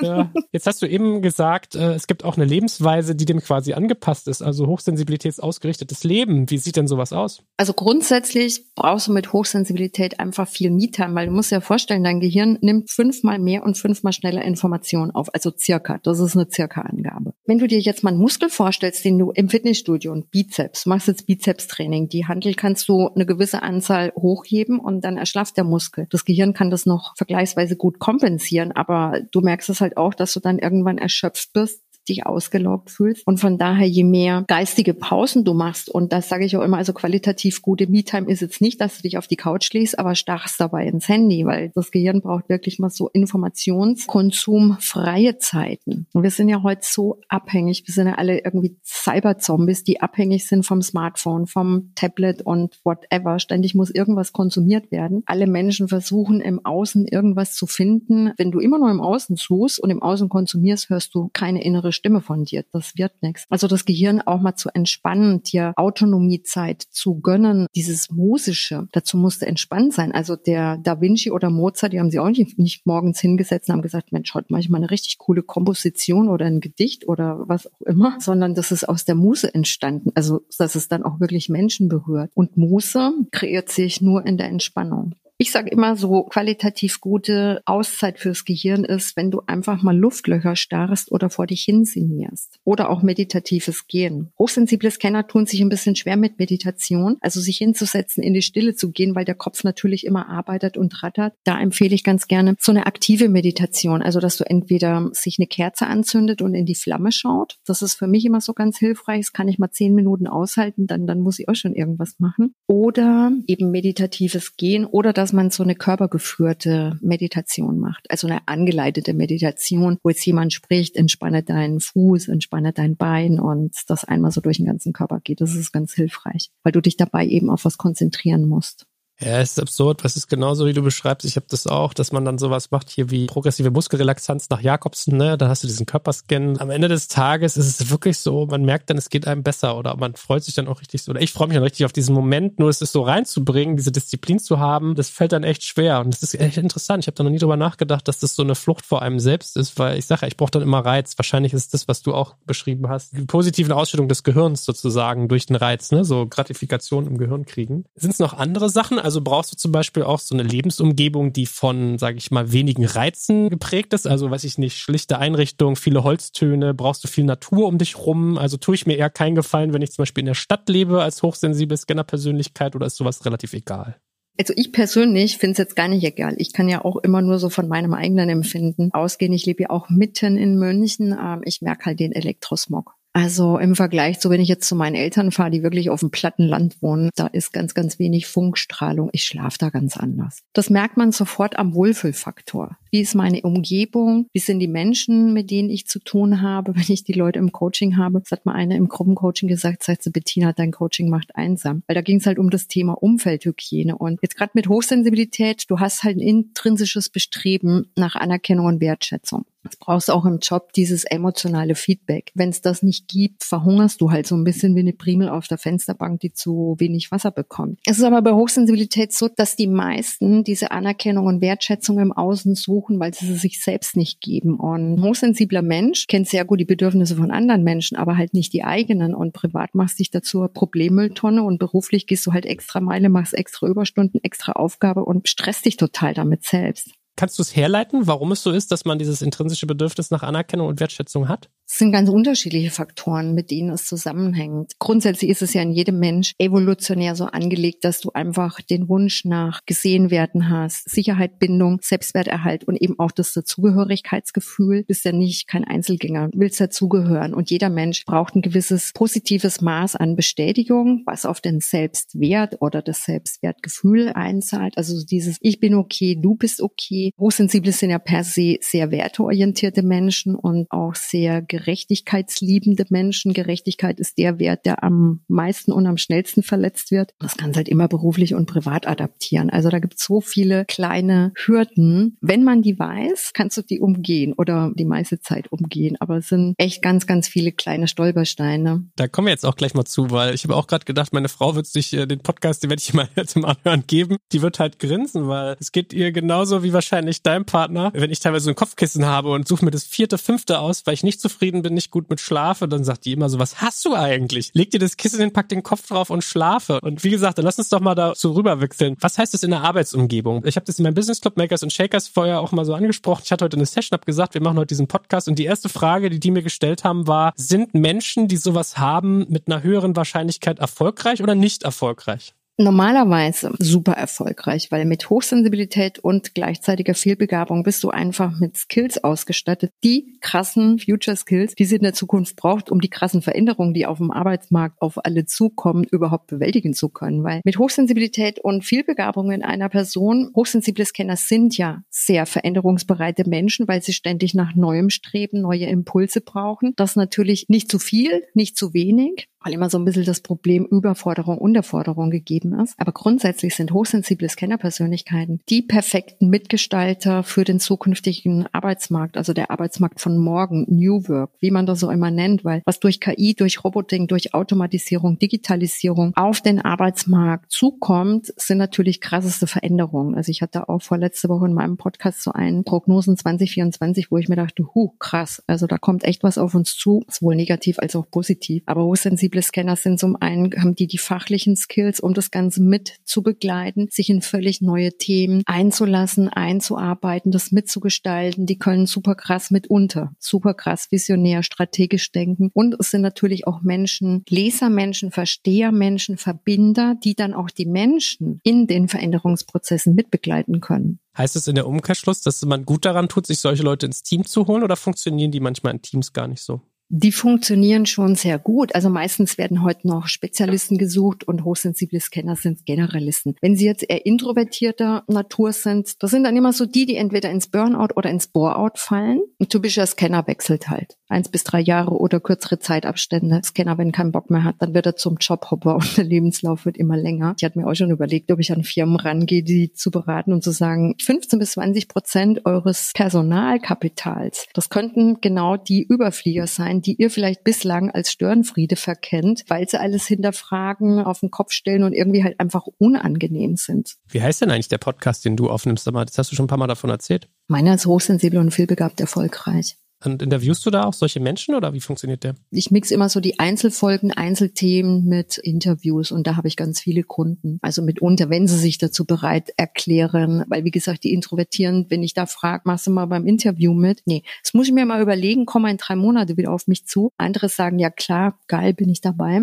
Ja. 0.00 0.32
Jetzt 0.52 0.66
hast 0.66 0.82
du 0.82 0.86
eben 0.86 1.22
gesagt, 1.22 1.74
äh, 1.74 1.94
es 1.94 2.06
gibt 2.06 2.24
auch 2.24 2.36
eine 2.36 2.44
Lebensweise, 2.44 3.14
die 3.14 3.24
dem 3.24 3.40
quasi 3.40 3.72
angepasst 3.74 4.28
ist, 4.28 4.42
also 4.42 4.66
hochsensibilitätsausgerichtetes 4.66 6.04
Leben. 6.04 6.50
Wie 6.50 6.58
sieht 6.58 6.76
denn 6.76 6.88
sowas 6.88 7.12
aus? 7.12 7.42
Also 7.56 7.72
grundsätzlich 7.72 8.74
brauchst 8.74 9.08
du 9.08 9.12
mit 9.12 9.32
Hochsensibilität 9.32 10.18
einfach 10.18 10.48
viel 10.48 10.70
Me-Time, 10.70 11.14
weil 11.14 11.26
du 11.26 11.32
musst 11.32 11.50
dir 11.50 11.56
ja 11.56 11.60
vorstellen, 11.60 12.02
dein 12.02 12.20
Gehirn 12.20 12.58
nimmt 12.62 12.90
fünfmal 12.90 13.38
mehr 13.38 13.62
und 13.62 13.78
fünfmal 13.78 14.12
schneller 14.12 14.42
Informationen 14.42 15.10
auf, 15.12 15.32
also 15.34 15.52
circa. 15.56 15.98
Das 16.02 16.18
ist 16.18 16.36
eine 16.36 16.48
circa 16.50 16.82
Angabe. 16.82 17.34
Wenn 17.46 17.58
du 17.58 17.66
dir 17.66 17.78
jetzt 17.78 18.02
mal 18.02 18.11
Muskel 18.16 18.48
vorstellst, 18.48 19.04
den 19.04 19.18
du 19.18 19.30
im 19.30 19.48
Fitnessstudio 19.48 20.12
und 20.12 20.30
Bizeps, 20.30 20.86
machst 20.86 21.08
jetzt 21.08 21.26
Bizeps-Training, 21.26 22.08
die 22.08 22.26
Handel 22.26 22.54
kannst 22.54 22.88
du 22.88 23.08
eine 23.08 23.26
gewisse 23.26 23.62
Anzahl 23.62 24.12
hochheben 24.16 24.78
und 24.78 25.02
dann 25.02 25.16
erschlafft 25.16 25.56
der 25.56 25.64
Muskel. 25.64 26.06
Das 26.10 26.24
Gehirn 26.24 26.52
kann 26.52 26.70
das 26.70 26.86
noch 26.86 27.14
vergleichsweise 27.16 27.76
gut 27.76 27.98
kompensieren, 27.98 28.72
aber 28.72 29.20
du 29.30 29.40
merkst 29.40 29.68
es 29.70 29.80
halt 29.80 29.96
auch, 29.96 30.14
dass 30.14 30.32
du 30.32 30.40
dann 30.40 30.58
irgendwann 30.58 30.98
erschöpft 30.98 31.52
bist 31.52 31.82
dich 32.08 32.26
ausgelaugt 32.26 32.90
fühlst. 32.90 33.26
Und 33.26 33.38
von 33.38 33.58
daher, 33.58 33.86
je 33.86 34.04
mehr 34.04 34.44
geistige 34.46 34.94
Pausen 34.94 35.44
du 35.44 35.54
machst, 35.54 35.88
und 35.88 36.12
das 36.12 36.28
sage 36.28 36.44
ich 36.44 36.56
auch 36.56 36.62
immer, 36.62 36.78
also 36.78 36.92
qualitativ 36.92 37.62
gute 37.62 37.86
Me-Time 37.86 38.30
ist 38.30 38.40
jetzt 38.40 38.60
nicht, 38.60 38.80
dass 38.80 38.96
du 38.96 39.02
dich 39.02 39.18
auf 39.18 39.26
die 39.26 39.36
Couch 39.36 39.72
legst, 39.72 39.98
aber 39.98 40.14
starrst 40.14 40.60
dabei 40.60 40.86
ins 40.86 41.08
Handy, 41.08 41.46
weil 41.46 41.72
das 41.74 41.90
Gehirn 41.90 42.20
braucht 42.20 42.48
wirklich 42.48 42.78
mal 42.78 42.90
so 42.90 43.08
informationskonsumfreie 43.08 45.38
Zeiten. 45.38 46.06
Und 46.12 46.22
wir 46.22 46.30
sind 46.30 46.48
ja 46.48 46.62
heute 46.62 46.82
so 46.84 47.18
abhängig, 47.28 47.84
wir 47.86 47.94
sind 47.94 48.08
ja 48.08 48.14
alle 48.14 48.44
irgendwie 48.44 48.76
Cyber-Zombies, 48.84 49.84
die 49.84 50.00
abhängig 50.00 50.46
sind 50.46 50.64
vom 50.64 50.82
Smartphone, 50.82 51.46
vom 51.46 51.92
Tablet 51.94 52.42
und 52.42 52.78
whatever. 52.84 53.38
Ständig 53.38 53.74
muss 53.74 53.90
irgendwas 53.90 54.32
konsumiert 54.32 54.90
werden. 54.90 55.22
Alle 55.26 55.46
Menschen 55.46 55.88
versuchen 55.88 56.40
im 56.40 56.64
Außen 56.64 57.06
irgendwas 57.06 57.54
zu 57.54 57.66
finden. 57.66 58.32
Wenn 58.36 58.50
du 58.50 58.60
immer 58.60 58.78
nur 58.78 58.90
im 58.90 59.00
Außen 59.00 59.36
suchst 59.36 59.80
und 59.80 59.90
im 59.90 60.02
Außen 60.02 60.28
konsumierst, 60.28 60.90
hörst 60.90 61.14
du 61.14 61.30
keine 61.32 61.62
innere 61.62 61.91
Stimme 61.92 62.20
von 62.20 62.44
dir. 62.44 62.64
Das 62.72 62.96
wird 62.96 63.22
nichts. 63.22 63.46
Also 63.50 63.68
das 63.68 63.84
Gehirn 63.84 64.20
auch 64.20 64.40
mal 64.40 64.54
zu 64.54 64.70
entspannen, 64.70 65.42
dir 65.42 65.72
Autonomiezeit 65.76 66.82
zu 66.82 67.20
gönnen, 67.20 67.66
dieses 67.74 68.10
Musische, 68.10 68.88
dazu 68.92 69.16
musste 69.16 69.46
entspannt 69.46 69.92
sein. 69.94 70.12
Also 70.12 70.36
der 70.36 70.78
Da 70.78 71.00
Vinci 71.00 71.30
oder 71.30 71.50
Mozart, 71.50 71.92
die 71.92 72.00
haben 72.00 72.10
sie 72.10 72.18
auch 72.18 72.28
nicht, 72.28 72.58
nicht 72.58 72.86
morgens 72.86 73.20
hingesetzt 73.20 73.68
und 73.68 73.74
haben 73.74 73.82
gesagt, 73.82 74.12
Mensch, 74.12 74.34
heute 74.34 74.46
mache 74.50 74.62
ich 74.62 74.68
mal 74.68 74.78
eine 74.78 74.90
richtig 74.90 75.18
coole 75.18 75.42
Komposition 75.42 76.28
oder 76.28 76.46
ein 76.46 76.60
Gedicht 76.60 77.08
oder 77.08 77.44
was 77.46 77.66
auch 77.66 77.80
immer, 77.82 78.16
sondern 78.20 78.54
das 78.54 78.72
ist 78.72 78.88
aus 78.88 79.04
der 79.04 79.14
Muse 79.14 79.52
entstanden. 79.54 80.10
Also 80.14 80.42
dass 80.58 80.74
es 80.74 80.88
dann 80.88 81.02
auch 81.02 81.20
wirklich 81.20 81.48
Menschen 81.48 81.88
berührt. 81.88 82.30
Und 82.34 82.56
Muse 82.56 83.12
kreiert 83.30 83.70
sich 83.70 84.00
nur 84.00 84.26
in 84.26 84.36
der 84.36 84.48
Entspannung. 84.48 85.14
Ich 85.42 85.50
sage 85.50 85.70
immer 85.70 85.96
so, 85.96 86.22
qualitativ 86.22 87.00
gute 87.00 87.62
Auszeit 87.64 88.20
fürs 88.20 88.44
Gehirn 88.44 88.84
ist, 88.84 89.16
wenn 89.16 89.32
du 89.32 89.42
einfach 89.48 89.82
mal 89.82 89.98
Luftlöcher 89.98 90.54
starrst 90.54 91.10
oder 91.10 91.30
vor 91.30 91.48
dich 91.48 91.62
hin 91.62 91.84
sinnierst. 91.84 92.60
Oder 92.62 92.88
auch 92.90 93.02
meditatives 93.02 93.88
Gehen. 93.88 94.30
Hochsensible 94.38 94.92
Scanner 94.92 95.26
tun 95.26 95.46
sich 95.46 95.60
ein 95.60 95.68
bisschen 95.68 95.96
schwer 95.96 96.16
mit 96.16 96.38
Meditation, 96.38 97.16
also 97.20 97.40
sich 97.40 97.58
hinzusetzen, 97.58 98.22
in 98.22 98.34
die 98.34 98.42
Stille 98.42 98.76
zu 98.76 98.92
gehen, 98.92 99.16
weil 99.16 99.24
der 99.24 99.34
Kopf 99.34 99.64
natürlich 99.64 100.06
immer 100.06 100.28
arbeitet 100.28 100.76
und 100.76 101.02
rattert. 101.02 101.34
Da 101.42 101.58
empfehle 101.58 101.96
ich 101.96 102.04
ganz 102.04 102.28
gerne 102.28 102.54
so 102.60 102.70
eine 102.70 102.86
aktive 102.86 103.28
Meditation, 103.28 104.00
also 104.00 104.20
dass 104.20 104.36
du 104.36 104.48
entweder 104.48 105.10
sich 105.10 105.40
eine 105.40 105.48
Kerze 105.48 105.88
anzündet 105.88 106.40
und 106.40 106.54
in 106.54 106.66
die 106.66 106.76
Flamme 106.76 107.10
schaut. 107.10 107.58
Das 107.66 107.82
ist 107.82 107.94
für 107.94 108.06
mich 108.06 108.24
immer 108.24 108.40
so 108.40 108.52
ganz 108.54 108.78
hilfreich. 108.78 109.22
Das 109.22 109.32
kann 109.32 109.48
ich 109.48 109.58
mal 109.58 109.72
zehn 109.72 109.92
Minuten 109.92 110.28
aushalten, 110.28 110.86
dann, 110.86 111.08
dann 111.08 111.18
muss 111.18 111.40
ich 111.40 111.48
auch 111.48 111.56
schon 111.56 111.74
irgendwas 111.74 112.20
machen. 112.20 112.54
Oder 112.68 113.32
eben 113.48 113.72
meditatives 113.72 114.56
Gehen 114.56 114.86
oder 114.86 115.12
dass 115.12 115.31
man 115.32 115.50
so 115.50 115.62
eine 115.62 115.74
körpergeführte 115.74 116.98
Meditation 117.00 117.78
macht, 117.78 118.10
also 118.10 118.26
eine 118.26 118.46
angeleitete 118.46 119.14
Meditation, 119.14 119.98
wo 120.02 120.10
jetzt 120.10 120.24
jemand 120.24 120.52
spricht, 120.52 120.96
entspanne 120.96 121.42
deinen 121.42 121.80
Fuß, 121.80 122.28
entspanne 122.28 122.72
dein 122.72 122.96
Bein 122.96 123.40
und 123.40 123.74
das 123.88 124.04
einmal 124.04 124.30
so 124.30 124.40
durch 124.40 124.58
den 124.58 124.66
ganzen 124.66 124.92
Körper 124.92 125.20
geht. 125.20 125.40
Das 125.40 125.54
ist 125.54 125.72
ganz 125.72 125.92
hilfreich, 125.94 126.50
weil 126.62 126.72
du 126.72 126.80
dich 126.80 126.96
dabei 126.96 127.26
eben 127.26 127.50
auf 127.50 127.64
was 127.64 127.78
konzentrieren 127.78 128.46
musst. 128.46 128.86
Ja, 129.24 129.40
ist 129.40 129.60
absurd. 129.60 130.02
Was 130.02 130.16
ist 130.16 130.28
genauso, 130.28 130.66
wie 130.66 130.72
du 130.72 130.82
beschreibst. 130.82 131.26
Ich 131.26 131.36
habe 131.36 131.46
das 131.48 131.66
auch, 131.66 131.94
dass 131.94 132.10
man 132.10 132.24
dann 132.24 132.38
sowas 132.38 132.70
macht 132.70 132.90
hier 132.90 133.10
wie 133.10 133.26
progressive 133.26 133.70
Muskelrelaxanz 133.70 134.48
nach 134.50 134.60
Jakobsen. 134.60 135.16
Ne? 135.16 135.38
Da 135.38 135.48
hast 135.48 135.62
du 135.62 135.68
diesen 135.68 135.86
Körperscan. 135.86 136.58
Am 136.58 136.70
Ende 136.70 136.88
des 136.88 137.06
Tages 137.08 137.56
ist 137.56 137.80
es 137.80 137.90
wirklich 137.90 138.18
so, 138.18 138.46
man 138.46 138.64
merkt 138.64 138.90
dann, 138.90 138.98
es 138.98 139.10
geht 139.10 139.26
einem 139.26 139.42
besser 139.42 139.76
oder 139.76 139.96
man 139.96 140.14
freut 140.16 140.42
sich 140.42 140.54
dann 140.54 140.66
auch 140.66 140.80
richtig 140.80 141.02
so. 141.02 141.10
Oder 141.10 141.22
ich 141.22 141.32
freue 141.32 141.48
mich 141.48 141.54
dann 141.54 141.62
richtig 141.62 141.86
auf 141.86 141.92
diesen 141.92 142.14
Moment. 142.14 142.58
Nur 142.58 142.68
es 142.68 142.82
ist 142.82 142.92
so 142.92 143.02
reinzubringen, 143.02 143.76
diese 143.76 143.92
Disziplin 143.92 144.40
zu 144.40 144.58
haben, 144.58 144.94
das 144.96 145.08
fällt 145.08 145.32
dann 145.32 145.44
echt 145.44 145.64
schwer. 145.64 146.00
Und 146.00 146.12
das 146.12 146.22
ist 146.22 146.34
echt 146.34 146.56
interessant. 146.56 147.04
Ich 147.04 147.06
habe 147.06 147.14
da 147.14 147.22
noch 147.22 147.30
nie 147.30 147.38
drüber 147.38 147.56
nachgedacht, 147.56 148.08
dass 148.08 148.18
das 148.18 148.34
so 148.34 148.42
eine 148.42 148.56
Flucht 148.56 148.84
vor 148.84 149.02
einem 149.02 149.20
selbst 149.20 149.56
ist, 149.56 149.78
weil 149.78 149.98
ich 149.98 150.06
sage, 150.06 150.26
ich 150.26 150.36
brauche 150.36 150.50
dann 150.50 150.62
immer 150.62 150.84
Reiz. 150.84 151.16
Wahrscheinlich 151.16 151.52
ist 151.52 151.74
das, 151.74 151.86
was 151.86 152.02
du 152.02 152.12
auch 152.14 152.34
beschrieben 152.44 152.88
hast, 152.88 153.16
die 153.16 153.24
positiven 153.24 153.72
Ausschüttung 153.72 154.08
des 154.08 154.24
Gehirns 154.24 154.64
sozusagen 154.64 155.28
durch 155.28 155.46
den 155.46 155.56
Reiz, 155.56 155.92
ne? 155.92 156.04
so 156.04 156.26
Gratifikation 156.26 157.06
im 157.06 157.18
Gehirn 157.18 157.44
kriegen. 157.44 157.84
Sind 157.94 158.10
es 158.10 158.18
noch 158.18 158.34
andere 158.34 158.68
Sachen? 158.68 158.98
Also 158.98 159.11
brauchst 159.20 159.52
du 159.52 159.56
zum 159.56 159.72
Beispiel 159.72 160.02
auch 160.02 160.18
so 160.18 160.34
eine 160.34 160.42
Lebensumgebung, 160.42 161.32
die 161.32 161.46
von, 161.46 161.98
sage 161.98 162.18
ich 162.18 162.30
mal, 162.30 162.52
wenigen 162.52 162.84
Reizen 162.84 163.50
geprägt 163.50 163.92
ist. 163.92 164.06
Also 164.06 164.30
weiß 164.30 164.44
ich 164.44 164.58
nicht, 164.58 164.78
schlichte 164.78 165.18
Einrichtung, 165.18 165.76
viele 165.76 166.04
Holztöne, 166.04 166.74
brauchst 166.74 167.04
du 167.04 167.08
viel 167.08 167.24
Natur 167.24 167.66
um 167.66 167.78
dich 167.78 167.98
rum. 167.98 168.38
Also 168.38 168.56
tue 168.56 168.74
ich 168.74 168.86
mir 168.86 168.96
eher 168.96 169.10
keinen 169.10 169.34
Gefallen, 169.34 169.72
wenn 169.72 169.82
ich 169.82 169.92
zum 169.92 170.02
Beispiel 170.02 170.22
in 170.22 170.26
der 170.26 170.34
Stadt 170.34 170.68
lebe 170.68 171.02
als 171.02 171.22
hochsensible 171.22 171.76
Scannerpersönlichkeit 171.76 172.74
oder 172.74 172.86
ist 172.86 172.96
sowas 172.96 173.24
relativ 173.24 173.52
egal? 173.52 173.96
Also 174.38 174.54
ich 174.56 174.72
persönlich 174.72 175.36
finde 175.36 175.52
es 175.52 175.58
jetzt 175.58 175.76
gar 175.76 175.88
nicht 175.88 176.04
egal. 176.04 176.34
Ich 176.38 176.52
kann 176.52 176.68
ja 176.68 176.84
auch 176.84 176.96
immer 176.96 177.20
nur 177.20 177.38
so 177.38 177.50
von 177.50 177.68
meinem 177.68 177.92
eigenen 177.92 178.28
Empfinden 178.30 178.90
ausgehen. 178.92 179.32
Ich 179.32 179.44
lebe 179.44 179.64
ja 179.64 179.70
auch 179.70 179.90
mitten 179.90 180.38
in 180.38 180.58
München. 180.58 181.16
Ähm, 181.18 181.42
ich 181.44 181.60
merke 181.60 181.86
halt 181.86 182.00
den 182.00 182.12
Elektrosmog. 182.12 182.94
Also 183.14 183.58
im 183.58 183.74
Vergleich 183.74 184.20
zu, 184.20 184.30
wenn 184.30 184.40
ich 184.40 184.48
jetzt 184.48 184.66
zu 184.66 184.74
meinen 184.74 184.94
Eltern 184.94 185.32
fahre, 185.32 185.50
die 185.50 185.62
wirklich 185.62 185.90
auf 185.90 186.00
dem 186.00 186.10
platten 186.10 186.44
Land 186.44 186.80
wohnen, 186.80 187.10
da 187.14 187.26
ist 187.26 187.52
ganz, 187.52 187.74
ganz 187.74 187.98
wenig 187.98 188.26
Funkstrahlung. 188.26 189.10
Ich 189.12 189.24
schlafe 189.24 189.58
da 189.58 189.68
ganz 189.68 189.96
anders. 189.98 190.42
Das 190.54 190.70
merkt 190.70 190.96
man 190.96 191.12
sofort 191.12 191.58
am 191.58 191.74
Wohlfühlfaktor. 191.74 192.78
Wie 192.90 193.00
ist 193.00 193.14
meine 193.14 193.42
Umgebung? 193.42 194.26
Wie 194.32 194.38
sind 194.38 194.60
die 194.60 194.68
Menschen, 194.68 195.34
mit 195.34 195.50
denen 195.50 195.68
ich 195.68 195.86
zu 195.86 195.98
tun 195.98 196.40
habe, 196.40 196.74
wenn 196.76 196.88
ich 196.88 197.04
die 197.04 197.12
Leute 197.12 197.38
im 197.38 197.52
Coaching 197.52 197.98
habe? 197.98 198.20
Das 198.20 198.30
hat 198.30 198.46
mal 198.46 198.54
eine 198.54 198.76
im 198.76 198.88
Gruppencoaching 198.88 199.48
gesagt, 199.48 199.82
sagt 199.82 200.02
sie, 200.02 200.10
Bettina, 200.10 200.52
dein 200.52 200.72
Coaching 200.72 201.10
macht 201.10 201.36
einsam. 201.36 201.82
Weil 201.86 201.94
da 201.94 202.00
ging 202.00 202.18
es 202.18 202.26
halt 202.26 202.38
um 202.38 202.48
das 202.48 202.66
Thema 202.66 202.94
Umfeldhygiene. 202.94 203.96
Und 203.96 204.20
jetzt 204.22 204.36
gerade 204.36 204.52
mit 204.54 204.68
Hochsensibilität, 204.68 205.64
du 205.68 205.80
hast 205.80 206.02
halt 206.02 206.16
ein 206.16 206.20
intrinsisches 206.20 207.10
Bestreben 207.10 207.90
nach 207.96 208.16
Anerkennung 208.16 208.66
und 208.66 208.80
Wertschätzung. 208.80 209.44
Das 209.62 209.76
brauchst 209.76 210.08
du 210.08 210.12
auch 210.12 210.24
im 210.24 210.38
Job, 210.40 210.72
dieses 210.72 211.04
emotionale 211.04 211.74
Feedback. 211.74 212.32
Wenn 212.34 212.48
es 212.48 212.62
das 212.62 212.82
nicht 212.82 213.08
gibt, 213.08 213.44
verhungerst 213.44 214.00
du 214.00 214.10
halt 214.10 214.26
so 214.26 214.34
ein 214.34 214.44
bisschen 214.44 214.74
wie 214.74 214.80
eine 214.80 214.92
Primel 214.92 215.28
auf 215.28 215.46
der 215.46 215.58
Fensterbank, 215.58 216.20
die 216.20 216.32
zu 216.32 216.74
wenig 216.78 217.12
Wasser 217.12 217.30
bekommt. 217.30 217.78
Es 217.86 217.98
ist 217.98 218.04
aber 218.04 218.22
bei 218.22 218.32
Hochsensibilität 218.32 219.12
so, 219.12 219.28
dass 219.28 219.56
die 219.56 219.68
meisten 219.68 220.44
diese 220.44 220.72
Anerkennung 220.72 221.26
und 221.26 221.40
Wertschätzung 221.40 221.98
im 222.00 222.12
Außen 222.12 222.54
suchen, 222.54 222.98
weil 222.98 223.14
sie 223.14 223.26
sie 223.26 223.36
sich 223.36 223.62
selbst 223.62 223.96
nicht 223.96 224.20
geben. 224.20 224.58
Und 224.58 224.94
ein 224.94 225.02
hochsensibler 225.02 225.62
Mensch 225.62 226.06
kennt 226.08 226.28
sehr 226.28 226.44
gut 226.44 226.60
die 226.60 226.64
Bedürfnisse 226.64 227.16
von 227.16 227.30
anderen 227.30 227.62
Menschen, 227.62 227.96
aber 227.96 228.16
halt 228.16 228.34
nicht 228.34 228.52
die 228.52 228.64
eigenen. 228.64 229.14
Und 229.14 229.32
privat 229.32 229.74
machst 229.74 229.98
dich 230.00 230.10
dazu 230.10 230.46
Problemmülltonne 230.52 231.42
und 231.42 231.58
beruflich 231.58 232.06
gehst 232.06 232.26
du 232.26 232.32
halt 232.32 232.46
extra 232.46 232.80
Meile, 232.80 233.08
machst 233.08 233.34
extra 233.34 233.68
Überstunden, 233.68 234.20
extra 234.22 234.52
Aufgabe 234.52 235.04
und 235.04 235.28
stresst 235.28 235.66
dich 235.66 235.76
total 235.76 236.14
damit 236.14 236.44
selbst. 236.44 236.92
Kannst 237.16 237.38
du 237.38 237.42
es 237.42 237.54
herleiten, 237.54 238.06
warum 238.06 238.32
es 238.32 238.42
so 238.42 238.50
ist, 238.50 238.72
dass 238.72 238.84
man 238.84 238.98
dieses 238.98 239.22
intrinsische 239.22 239.66
Bedürfnis 239.66 240.10
nach 240.10 240.22
Anerkennung 240.22 240.68
und 240.68 240.80
Wertschätzung 240.80 241.28
hat? 241.28 241.50
Es 241.72 241.78
sind 241.78 241.90
ganz 241.90 242.10
unterschiedliche 242.10 242.70
Faktoren, 242.70 243.32
mit 243.32 243.50
denen 243.50 243.70
es 243.70 243.86
zusammenhängt. 243.86 244.72
Grundsätzlich 244.78 245.30
ist 245.30 245.40
es 245.40 245.54
ja 245.54 245.62
in 245.62 245.72
jedem 245.72 245.98
Mensch 246.00 246.34
evolutionär 246.36 247.16
so 247.16 247.24
angelegt, 247.24 247.86
dass 247.86 247.98
du 248.00 248.10
einfach 248.10 248.60
den 248.60 248.90
Wunsch 248.90 249.24
nach 249.24 249.64
gesehen 249.64 250.10
werden 250.10 250.50
hast, 250.50 250.90
Sicherheit, 250.90 251.38
Bindung, 251.38 251.78
Selbstwerterhalt 251.80 252.64
und 252.64 252.76
eben 252.76 252.98
auch 252.98 253.10
das 253.10 253.32
Dazugehörigkeitsgefühl. 253.32 254.84
Bist 254.84 255.06
ja 255.06 255.12
nicht 255.12 255.48
kein 255.48 255.64
Einzelgänger, 255.64 256.28
willst 256.34 256.60
dazugehören. 256.60 257.32
Und 257.32 257.50
jeder 257.50 257.70
Mensch 257.70 258.04
braucht 258.04 258.36
ein 258.36 258.42
gewisses 258.42 258.92
positives 258.92 259.62
Maß 259.62 259.96
an 259.96 260.14
Bestätigung, 260.14 261.02
was 261.06 261.24
auf 261.24 261.40
den 261.40 261.60
Selbstwert 261.60 262.60
oder 262.60 262.82
das 262.82 263.04
Selbstwertgefühl 263.04 264.10
einzahlt. 264.10 264.76
Also 264.76 265.02
dieses 265.06 265.38
Ich 265.40 265.58
bin 265.58 265.74
okay, 265.74 266.18
du 266.20 266.34
bist 266.34 266.60
okay. 266.60 267.12
Hochsensible 267.18 267.72
sind 267.72 267.88
ja 267.88 267.98
per 267.98 268.24
se 268.24 268.58
sehr 268.60 268.90
werteorientierte 268.90 269.82
Menschen 269.82 270.34
und 270.34 270.70
auch 270.70 270.96
sehr 270.96 271.40
gerechtigkeitsliebende 271.62 272.84
Menschen. 272.90 273.32
Gerechtigkeit 273.32 274.00
ist 274.00 274.18
der 274.18 274.38
Wert, 274.38 274.66
der 274.66 274.82
am 274.82 275.20
meisten 275.28 275.72
und 275.72 275.86
am 275.86 275.96
schnellsten 275.96 276.42
verletzt 276.42 276.90
wird. 276.90 277.14
Das 277.20 277.36
kann 277.36 277.54
halt 277.54 277.68
immer 277.68 277.88
beruflich 277.88 278.34
und 278.34 278.46
privat 278.46 278.86
adaptieren. 278.86 279.50
Also 279.50 279.68
da 279.68 279.78
gibt 279.78 279.94
es 279.94 280.04
so 280.04 280.20
viele 280.20 280.64
kleine 280.64 281.32
Hürden. 281.36 282.16
Wenn 282.20 282.44
man 282.44 282.62
die 282.62 282.78
weiß, 282.78 283.30
kannst 283.32 283.56
du 283.56 283.62
die 283.62 283.80
umgehen 283.80 284.32
oder 284.32 284.72
die 284.74 284.84
meiste 284.84 285.20
Zeit 285.20 285.52
umgehen. 285.52 285.96
Aber 286.00 286.18
es 286.18 286.28
sind 286.28 286.54
echt 286.58 286.82
ganz, 286.82 287.06
ganz 287.06 287.28
viele 287.28 287.52
kleine 287.52 287.86
Stolpersteine. 287.86 288.84
Da 288.96 289.08
kommen 289.08 289.26
wir 289.26 289.32
jetzt 289.32 289.46
auch 289.46 289.56
gleich 289.56 289.74
mal 289.74 289.84
zu, 289.84 290.10
weil 290.10 290.34
ich 290.34 290.44
habe 290.44 290.56
auch 290.56 290.66
gerade 290.66 290.84
gedacht, 290.84 291.12
meine 291.12 291.28
Frau 291.28 291.54
wird 291.54 291.66
sich 291.66 291.92
äh, 291.92 292.06
den 292.06 292.20
Podcast, 292.20 292.62
den 292.62 292.70
werde 292.70 292.82
ich 292.84 292.94
mal 292.94 293.08
zum 293.26 293.44
Anhören 293.44 293.84
geben. 293.86 294.16
Die 294.32 294.42
wird 294.42 294.58
halt 294.58 294.78
grinsen, 294.78 295.28
weil 295.28 295.56
es 295.60 295.70
geht 295.70 295.92
ihr 295.92 296.10
genauso 296.12 296.62
wie 296.62 296.72
wahrscheinlich 296.72 297.22
deinem 297.22 297.44
Partner. 297.44 297.92
Wenn 297.94 298.10
ich 298.10 298.20
teilweise 298.20 298.50
ein 298.50 298.56
Kopfkissen 298.56 299.06
habe 299.06 299.30
und 299.30 299.46
suche 299.46 299.64
mir 299.64 299.70
das 299.70 299.84
vierte, 299.84 300.18
fünfte 300.18 300.58
aus, 300.58 300.82
weil 300.86 300.94
ich 300.94 301.04
nicht 301.04 301.20
zufrieden 301.20 301.41
unzufrieden 301.42 301.62
bin, 301.62 301.74
nicht 301.74 301.90
gut 301.90 302.08
mit 302.08 302.20
schlafe, 302.20 302.68
dann 302.68 302.84
sagt 302.84 303.04
die 303.04 303.12
immer 303.12 303.28
so, 303.28 303.38
was 303.38 303.60
hast 303.60 303.84
du 303.84 303.94
eigentlich? 303.94 304.50
Leg 304.54 304.70
dir 304.70 304.78
das 304.78 304.96
Kissen 304.96 305.18
hin, 305.18 305.32
pack 305.32 305.48
den 305.48 305.62
Kopf 305.62 305.88
drauf 305.88 306.10
und 306.10 306.22
schlafe. 306.22 306.78
Und 306.82 307.02
wie 307.02 307.10
gesagt, 307.10 307.38
dann 307.38 307.44
lass 307.44 307.58
uns 307.58 307.68
doch 307.68 307.80
mal 307.80 307.94
dazu 307.94 308.32
rüberwechseln. 308.32 308.96
Was 309.00 309.18
heißt 309.18 309.34
das 309.34 309.42
in 309.42 309.50
der 309.50 309.62
Arbeitsumgebung? 309.62 310.44
Ich 310.46 310.56
habe 310.56 310.66
das 310.66 310.78
in 310.78 310.84
meinem 310.84 310.94
Business 310.94 311.20
Club 311.20 311.36
Makers 311.36 311.62
und 311.62 311.72
Shakers 311.72 312.08
vorher 312.08 312.40
auch 312.40 312.52
mal 312.52 312.64
so 312.64 312.74
angesprochen. 312.74 313.22
Ich 313.24 313.32
hatte 313.32 313.44
heute 313.44 313.56
eine 313.56 313.66
Session, 313.66 313.96
habe 313.96 314.06
gesagt, 314.06 314.34
wir 314.34 314.40
machen 314.40 314.58
heute 314.58 314.68
diesen 314.68 314.86
Podcast 314.86 315.28
und 315.28 315.38
die 315.38 315.44
erste 315.44 315.68
Frage, 315.68 316.10
die 316.10 316.20
die 316.20 316.30
mir 316.30 316.42
gestellt 316.42 316.84
haben, 316.84 317.06
war, 317.08 317.32
sind 317.36 317.74
Menschen, 317.74 318.28
die 318.28 318.36
sowas 318.36 318.78
haben, 318.78 319.26
mit 319.28 319.48
einer 319.48 319.62
höheren 319.62 319.96
Wahrscheinlichkeit 319.96 320.60
erfolgreich 320.60 321.22
oder 321.22 321.34
nicht 321.34 321.64
erfolgreich? 321.64 322.34
Normalerweise 322.58 323.54
super 323.58 323.94
erfolgreich, 323.94 324.70
weil 324.70 324.84
mit 324.84 325.08
Hochsensibilität 325.08 325.98
und 325.98 326.34
gleichzeitiger 326.34 326.94
Fehlbegabung 326.94 327.62
bist 327.62 327.82
du 327.82 327.88
einfach 327.88 328.38
mit 328.40 328.58
Skills 328.58 329.02
ausgestattet, 329.02 329.72
die 329.82 330.18
krassen 330.20 330.78
Future 330.78 331.16
Skills, 331.16 331.54
die 331.54 331.64
sie 331.64 331.76
in 331.76 331.82
der 331.82 331.94
Zukunft 331.94 332.36
braucht, 332.36 332.70
um 332.70 332.82
die 332.82 332.90
krassen 332.90 333.22
Veränderungen, 333.22 333.72
die 333.72 333.86
auf 333.86 333.96
dem 333.98 334.10
Arbeitsmarkt 334.10 334.82
auf 334.82 335.02
alle 335.02 335.24
zukommen, 335.24 335.84
überhaupt 335.84 336.26
bewältigen 336.26 336.74
zu 336.74 336.90
können. 336.90 337.24
Weil 337.24 337.40
mit 337.44 337.58
Hochsensibilität 337.58 338.38
und 338.38 338.66
Fehlbegabung 338.66 339.30
in 339.30 339.42
einer 339.42 339.70
Person, 339.70 340.30
hochsensible 340.36 340.84
Scanner 340.84 341.16
sind 341.16 341.56
ja 341.56 341.82
sehr 341.88 342.26
veränderungsbereite 342.26 343.26
Menschen, 343.28 343.66
weil 343.66 343.82
sie 343.82 343.94
ständig 343.94 344.34
nach 344.34 344.54
Neuem 344.54 344.90
streben, 344.90 345.40
neue 345.40 345.66
Impulse 345.66 346.20
brauchen. 346.20 346.74
Das 346.76 346.96
natürlich 346.96 347.46
nicht 347.48 347.70
zu 347.70 347.78
viel, 347.78 348.24
nicht 348.34 348.58
zu 348.58 348.74
wenig, 348.74 349.28
weil 349.44 349.52
immer 349.52 349.70
so 349.70 349.78
ein 349.78 349.84
bisschen 349.84 350.04
das 350.04 350.20
Problem 350.20 350.64
Überforderung, 350.66 351.38
Unterforderung 351.38 352.10
gegeben 352.10 352.58
ist. 352.60 352.74
Aber 352.78 352.92
grundsätzlich 352.92 353.54
sind 353.54 353.72
hochsensible 353.72 354.28
Scannerpersönlichkeiten 354.28 355.40
die 355.48 355.62
perfekten 355.62 356.28
Mitgestalter 356.28 357.22
für 357.22 357.44
den 357.44 357.60
zukünftigen 357.60 358.46
Arbeitsmarkt, 358.52 359.16
also 359.16 359.32
der 359.32 359.50
Arbeitsmarkt 359.50 360.00
von 360.00 360.18
morgen, 360.18 360.66
New 360.68 361.08
Work, 361.08 361.30
wie 361.40 361.50
man 361.50 361.66
das 361.66 361.80
so 361.80 361.90
immer 361.90 362.10
nennt, 362.10 362.44
weil 362.44 362.62
was 362.64 362.80
durch 362.80 363.00
KI, 363.00 363.34
durch 363.34 363.64
Roboting, 363.64 364.06
durch 364.06 364.34
Automatisierung, 364.34 365.18
Digitalisierung 365.18 366.12
auf 366.16 366.40
den 366.40 366.60
Arbeitsmarkt 366.60 367.50
zukommt, 367.50 368.32
sind 368.36 368.58
natürlich 368.58 369.00
krasseste 369.00 369.46
Veränderungen. 369.46 370.14
Also 370.14 370.30
ich 370.30 370.42
hatte 370.42 370.68
auch 370.68 370.82
vorletzte 370.82 371.28
Woche 371.28 371.46
in 371.46 371.54
meinem 371.54 371.76
Podcast 371.76 372.22
so 372.22 372.32
einen 372.32 372.64
Prognosen 372.64 373.16
2024, 373.16 374.10
wo 374.10 374.18
ich 374.18 374.28
mir 374.28 374.36
dachte, 374.36 374.66
hu, 374.74 374.92
krass, 374.98 375.42
also 375.46 375.66
da 375.66 375.78
kommt 375.78 376.04
echt 376.04 376.22
was 376.22 376.38
auf 376.38 376.54
uns 376.54 376.76
zu, 376.76 377.04
sowohl 377.08 377.36
negativ 377.36 377.78
als 377.78 377.96
auch 377.96 378.08
positiv. 378.10 378.62
Aber 378.66 378.84
hochsensible 378.84 379.31
sensible 379.32 379.42
Scanner 379.42 379.76
sind 379.76 379.98
zum 379.98 380.16
einen, 380.20 380.52
haben 380.60 380.74
die 380.74 380.86
die 380.86 380.98
fachlichen 380.98 381.56
Skills, 381.56 382.00
um 382.00 382.14
das 382.14 382.30
Ganze 382.30 382.62
mit 382.62 382.96
zu 383.04 383.22
begleiten, 383.22 383.88
sich 383.90 384.10
in 384.10 384.20
völlig 384.22 384.60
neue 384.60 384.92
Themen 384.96 385.42
einzulassen, 385.46 386.28
einzuarbeiten, 386.28 387.32
das 387.32 387.52
mitzugestalten. 387.52 388.46
Die 388.46 388.58
können 388.58 388.86
super 388.86 389.14
krass 389.14 389.50
mitunter, 389.50 390.12
super 390.18 390.54
krass 390.54 390.88
visionär, 390.90 391.42
strategisch 391.42 392.12
denken. 392.12 392.50
Und 392.52 392.76
es 392.78 392.90
sind 392.90 393.02
natürlich 393.02 393.46
auch 393.46 393.62
Menschen, 393.62 394.24
Lesermenschen, 394.28 395.10
Verstehermenschen, 395.10 396.18
Verbinder, 396.18 396.94
die 397.02 397.14
dann 397.14 397.34
auch 397.34 397.50
die 397.50 397.66
Menschen 397.66 398.40
in 398.42 398.66
den 398.66 398.88
Veränderungsprozessen 398.88 399.94
mitbegleiten 399.94 400.60
können. 400.60 400.98
Heißt 401.16 401.36
es 401.36 401.46
in 401.46 401.54
der 401.54 401.66
Umkehrschluss, 401.66 402.22
dass 402.22 402.42
man 402.44 402.64
gut 402.64 402.84
daran 402.84 403.08
tut, 403.08 403.26
sich 403.26 403.40
solche 403.40 403.62
Leute 403.62 403.86
ins 403.86 404.02
Team 404.02 404.24
zu 404.24 404.46
holen 404.46 404.62
oder 404.62 404.76
funktionieren 404.76 405.30
die 405.30 405.40
manchmal 405.40 405.74
in 405.74 405.82
Teams 405.82 406.12
gar 406.12 406.26
nicht 406.26 406.42
so? 406.42 406.62
Die 406.94 407.10
funktionieren 407.10 407.86
schon 407.86 408.16
sehr 408.16 408.38
gut. 408.38 408.74
Also 408.74 408.90
meistens 408.90 409.38
werden 409.38 409.62
heute 409.62 409.88
noch 409.88 410.08
Spezialisten 410.08 410.76
gesucht 410.76 411.24
und 411.24 411.42
hochsensible 411.42 411.98
Scanner 411.98 412.36
sind 412.36 412.66
Generalisten. 412.66 413.34
Wenn 413.40 413.56
sie 413.56 413.64
jetzt 413.64 413.88
eher 413.88 414.04
introvertierter 414.04 415.02
Natur 415.06 415.52
sind, 415.52 416.02
das 416.02 416.10
sind 416.10 416.24
dann 416.24 416.36
immer 416.36 416.52
so 416.52 416.66
die, 416.66 416.84
die 416.84 416.96
entweder 416.96 417.30
ins 417.30 417.48
Burnout 417.48 417.94
oder 417.96 418.10
ins 418.10 418.26
Boreout 418.26 418.74
fallen. 418.76 419.22
Ein 419.40 419.48
typischer 419.48 419.86
Scanner 419.86 420.26
wechselt 420.26 420.68
halt. 420.68 420.98
Eins 421.08 421.30
bis 421.30 421.44
drei 421.44 421.60
Jahre 421.60 421.96
oder 421.96 422.20
kürzere 422.20 422.58
Zeitabstände. 422.58 423.40
Scanner, 423.42 423.78
wenn 423.78 423.92
keinen 423.92 424.12
Bock 424.12 424.28
mehr 424.28 424.44
hat, 424.44 424.56
dann 424.58 424.74
wird 424.74 424.84
er 424.84 424.96
zum 424.96 425.16
Jobhopper 425.18 425.76
und 425.76 425.96
der 425.96 426.04
Lebenslauf 426.04 426.66
wird 426.66 426.76
immer 426.76 426.98
länger. 426.98 427.34
Ich 427.38 427.44
hatte 427.44 427.58
mir 427.58 427.68
auch 427.68 427.74
schon 427.74 427.90
überlegt, 427.90 428.30
ob 428.30 428.38
ich 428.38 428.52
an 428.52 428.64
Firmen 428.64 428.96
rangehe, 428.96 429.42
die 429.42 429.72
zu 429.72 429.90
beraten 429.90 430.34
und 430.34 430.44
zu 430.44 430.50
sagen, 430.50 430.96
15 431.02 431.38
bis 431.38 431.52
20 431.52 431.88
Prozent 431.88 432.44
eures 432.44 432.90
Personalkapitals, 432.94 434.48
das 434.52 434.68
könnten 434.68 435.22
genau 435.22 435.56
die 435.56 435.82
Überflieger 435.82 436.46
sein, 436.46 436.81
die 436.82 437.00
ihr 437.00 437.10
vielleicht 437.10 437.44
bislang 437.44 437.90
als 437.90 438.12
Störenfriede 438.12 438.76
verkennt, 438.76 439.44
weil 439.48 439.68
sie 439.68 439.80
alles 439.80 440.06
hinterfragen, 440.06 441.00
auf 441.00 441.20
den 441.20 441.30
Kopf 441.30 441.52
stellen 441.52 441.84
und 441.84 441.92
irgendwie 441.92 442.22
halt 442.24 442.38
einfach 442.40 442.66
unangenehm 442.78 443.56
sind. 443.56 443.96
Wie 444.08 444.20
heißt 444.20 444.42
denn 444.42 444.50
eigentlich 444.50 444.68
der 444.68 444.78
Podcast, 444.78 445.24
den 445.24 445.36
du 445.36 445.48
aufnimmst? 445.48 445.86
Das 445.86 446.18
hast 446.18 446.30
du 446.30 446.36
schon 446.36 446.44
ein 446.44 446.48
paar 446.48 446.58
Mal 446.58 446.66
davon 446.66 446.90
erzählt. 446.90 447.28
Meiner 447.48 447.74
ist 447.74 447.86
hochsensibel 447.86 448.38
und 448.38 448.50
vielbegabt 448.50 449.00
erfolgreich. 449.00 449.78
Und 450.04 450.22
interviewst 450.22 450.64
du 450.66 450.70
da 450.70 450.84
auch 450.84 450.92
solche 450.92 451.20
Menschen 451.20 451.54
oder 451.54 451.72
wie 451.72 451.80
funktioniert 451.80 452.24
der? 452.24 452.34
Ich 452.50 452.70
mix 452.70 452.90
immer 452.90 453.08
so 453.08 453.20
die 453.20 453.38
Einzelfolgen, 453.38 454.12
Einzelthemen 454.12 455.04
mit 455.04 455.38
Interviews 455.38 456.10
und 456.10 456.26
da 456.26 456.36
habe 456.36 456.48
ich 456.48 456.56
ganz 456.56 456.80
viele 456.80 457.02
Kunden. 457.02 457.58
Also 457.62 457.82
mitunter, 457.82 458.30
wenn 458.30 458.48
sie 458.48 458.58
sich 458.58 458.78
dazu 458.78 459.04
bereit 459.04 459.52
erklären, 459.56 460.44
weil 460.48 460.64
wie 460.64 460.70
gesagt, 460.70 461.04
die 461.04 461.12
introvertieren, 461.12 461.86
wenn 461.88 462.02
ich 462.02 462.14
da 462.14 462.26
frage, 462.26 462.62
machst 462.64 462.86
du 462.86 462.90
mal 462.90 463.06
beim 463.06 463.26
Interview 463.26 463.74
mit? 463.74 464.02
Nee, 464.06 464.22
das 464.42 464.54
muss 464.54 464.66
ich 464.66 464.72
mir 464.72 464.86
mal 464.86 465.02
überlegen, 465.02 465.46
komme 465.46 465.70
in 465.70 465.76
drei 465.76 465.96
Monate 465.96 466.36
wieder 466.36 466.50
auf 466.50 466.66
mich 466.66 466.86
zu. 466.86 467.10
Andere 467.16 467.48
sagen, 467.48 467.78
ja 467.78 467.90
klar, 467.90 468.38
geil, 468.48 468.74
bin 468.74 468.88
ich 468.88 469.00
dabei. 469.00 469.42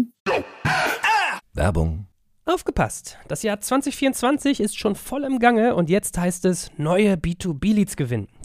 Werbung. 1.53 2.05
Aufgepasst! 2.45 3.17
Das 3.27 3.43
Jahr 3.43 3.61
2024 3.61 4.59
ist 4.59 4.77
schon 4.77 4.95
voll 4.95 5.23
im 5.23 5.37
Gange 5.37 5.75
und 5.75 5.89
jetzt 5.89 6.17
heißt 6.17 6.45
es 6.45 6.71
neue 6.77 7.13
B2B-Leads 7.13 7.95
gewinnen. 7.95 8.27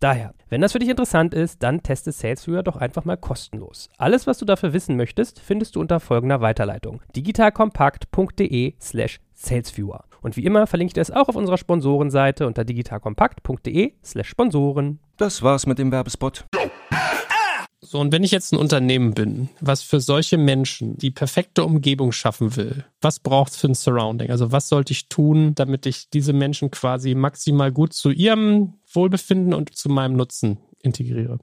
Daher, 0.00 0.32
wenn 0.48 0.60
das 0.60 0.72
für 0.72 0.78
dich 0.78 0.88
interessant 0.88 1.34
ist, 1.34 1.62
dann 1.62 1.82
teste 1.82 2.12
SalesViewer 2.12 2.62
doch 2.62 2.76
einfach 2.76 3.04
mal 3.04 3.16
kostenlos. 3.16 3.88
Alles, 3.98 4.28
was 4.28 4.38
du 4.38 4.44
dafür 4.44 4.72
wissen 4.72 4.96
möchtest, 4.96 5.40
findest 5.40 5.74
du 5.74 5.80
unter 5.80 5.98
folgender 5.98 6.40
Weiterleitung: 6.40 7.02
digitalkompakt.de 7.16 8.74
slash 8.80 9.18
salesviewer. 9.34 10.04
Und 10.20 10.36
wie 10.36 10.44
immer 10.44 10.66
verlinke 10.66 10.90
ich 10.90 10.94
das 10.94 11.10
auch 11.10 11.28
auf 11.28 11.36
unserer 11.36 11.58
Sponsorenseite 11.58 12.46
unter 12.46 12.64
digitalkompakt.de 12.64 13.94
slash 14.04 14.28
Sponsoren. 14.28 15.00
Das 15.16 15.42
war's 15.42 15.66
mit 15.66 15.78
dem 15.78 15.90
Werbespot. 15.90 16.44
So, 17.80 18.00
und 18.00 18.12
wenn 18.12 18.24
ich 18.24 18.32
jetzt 18.32 18.52
ein 18.52 18.58
Unternehmen 18.58 19.14
bin, 19.14 19.48
was 19.60 19.82
für 19.82 20.00
solche 20.00 20.36
Menschen 20.36 20.98
die 20.98 21.10
perfekte 21.10 21.64
Umgebung 21.64 22.12
schaffen 22.12 22.56
will, 22.56 22.84
was 23.00 23.18
braucht 23.18 23.52
es 23.52 23.56
für 23.58 23.68
ein 23.68 23.74
Surrounding? 23.74 24.30
Also 24.30 24.52
was 24.52 24.68
sollte 24.68 24.92
ich 24.92 25.08
tun, 25.08 25.54
damit 25.54 25.86
ich 25.86 26.10
diese 26.10 26.32
Menschen 26.32 26.70
quasi 26.70 27.14
maximal 27.14 27.72
gut 27.72 27.92
zu 27.92 28.10
ihrem 28.10 28.74
Wohlbefinden 28.92 29.54
und 29.54 29.74
zu 29.74 29.88
meinem 29.88 30.16
Nutzen 30.16 30.58
integriere? 30.82 31.38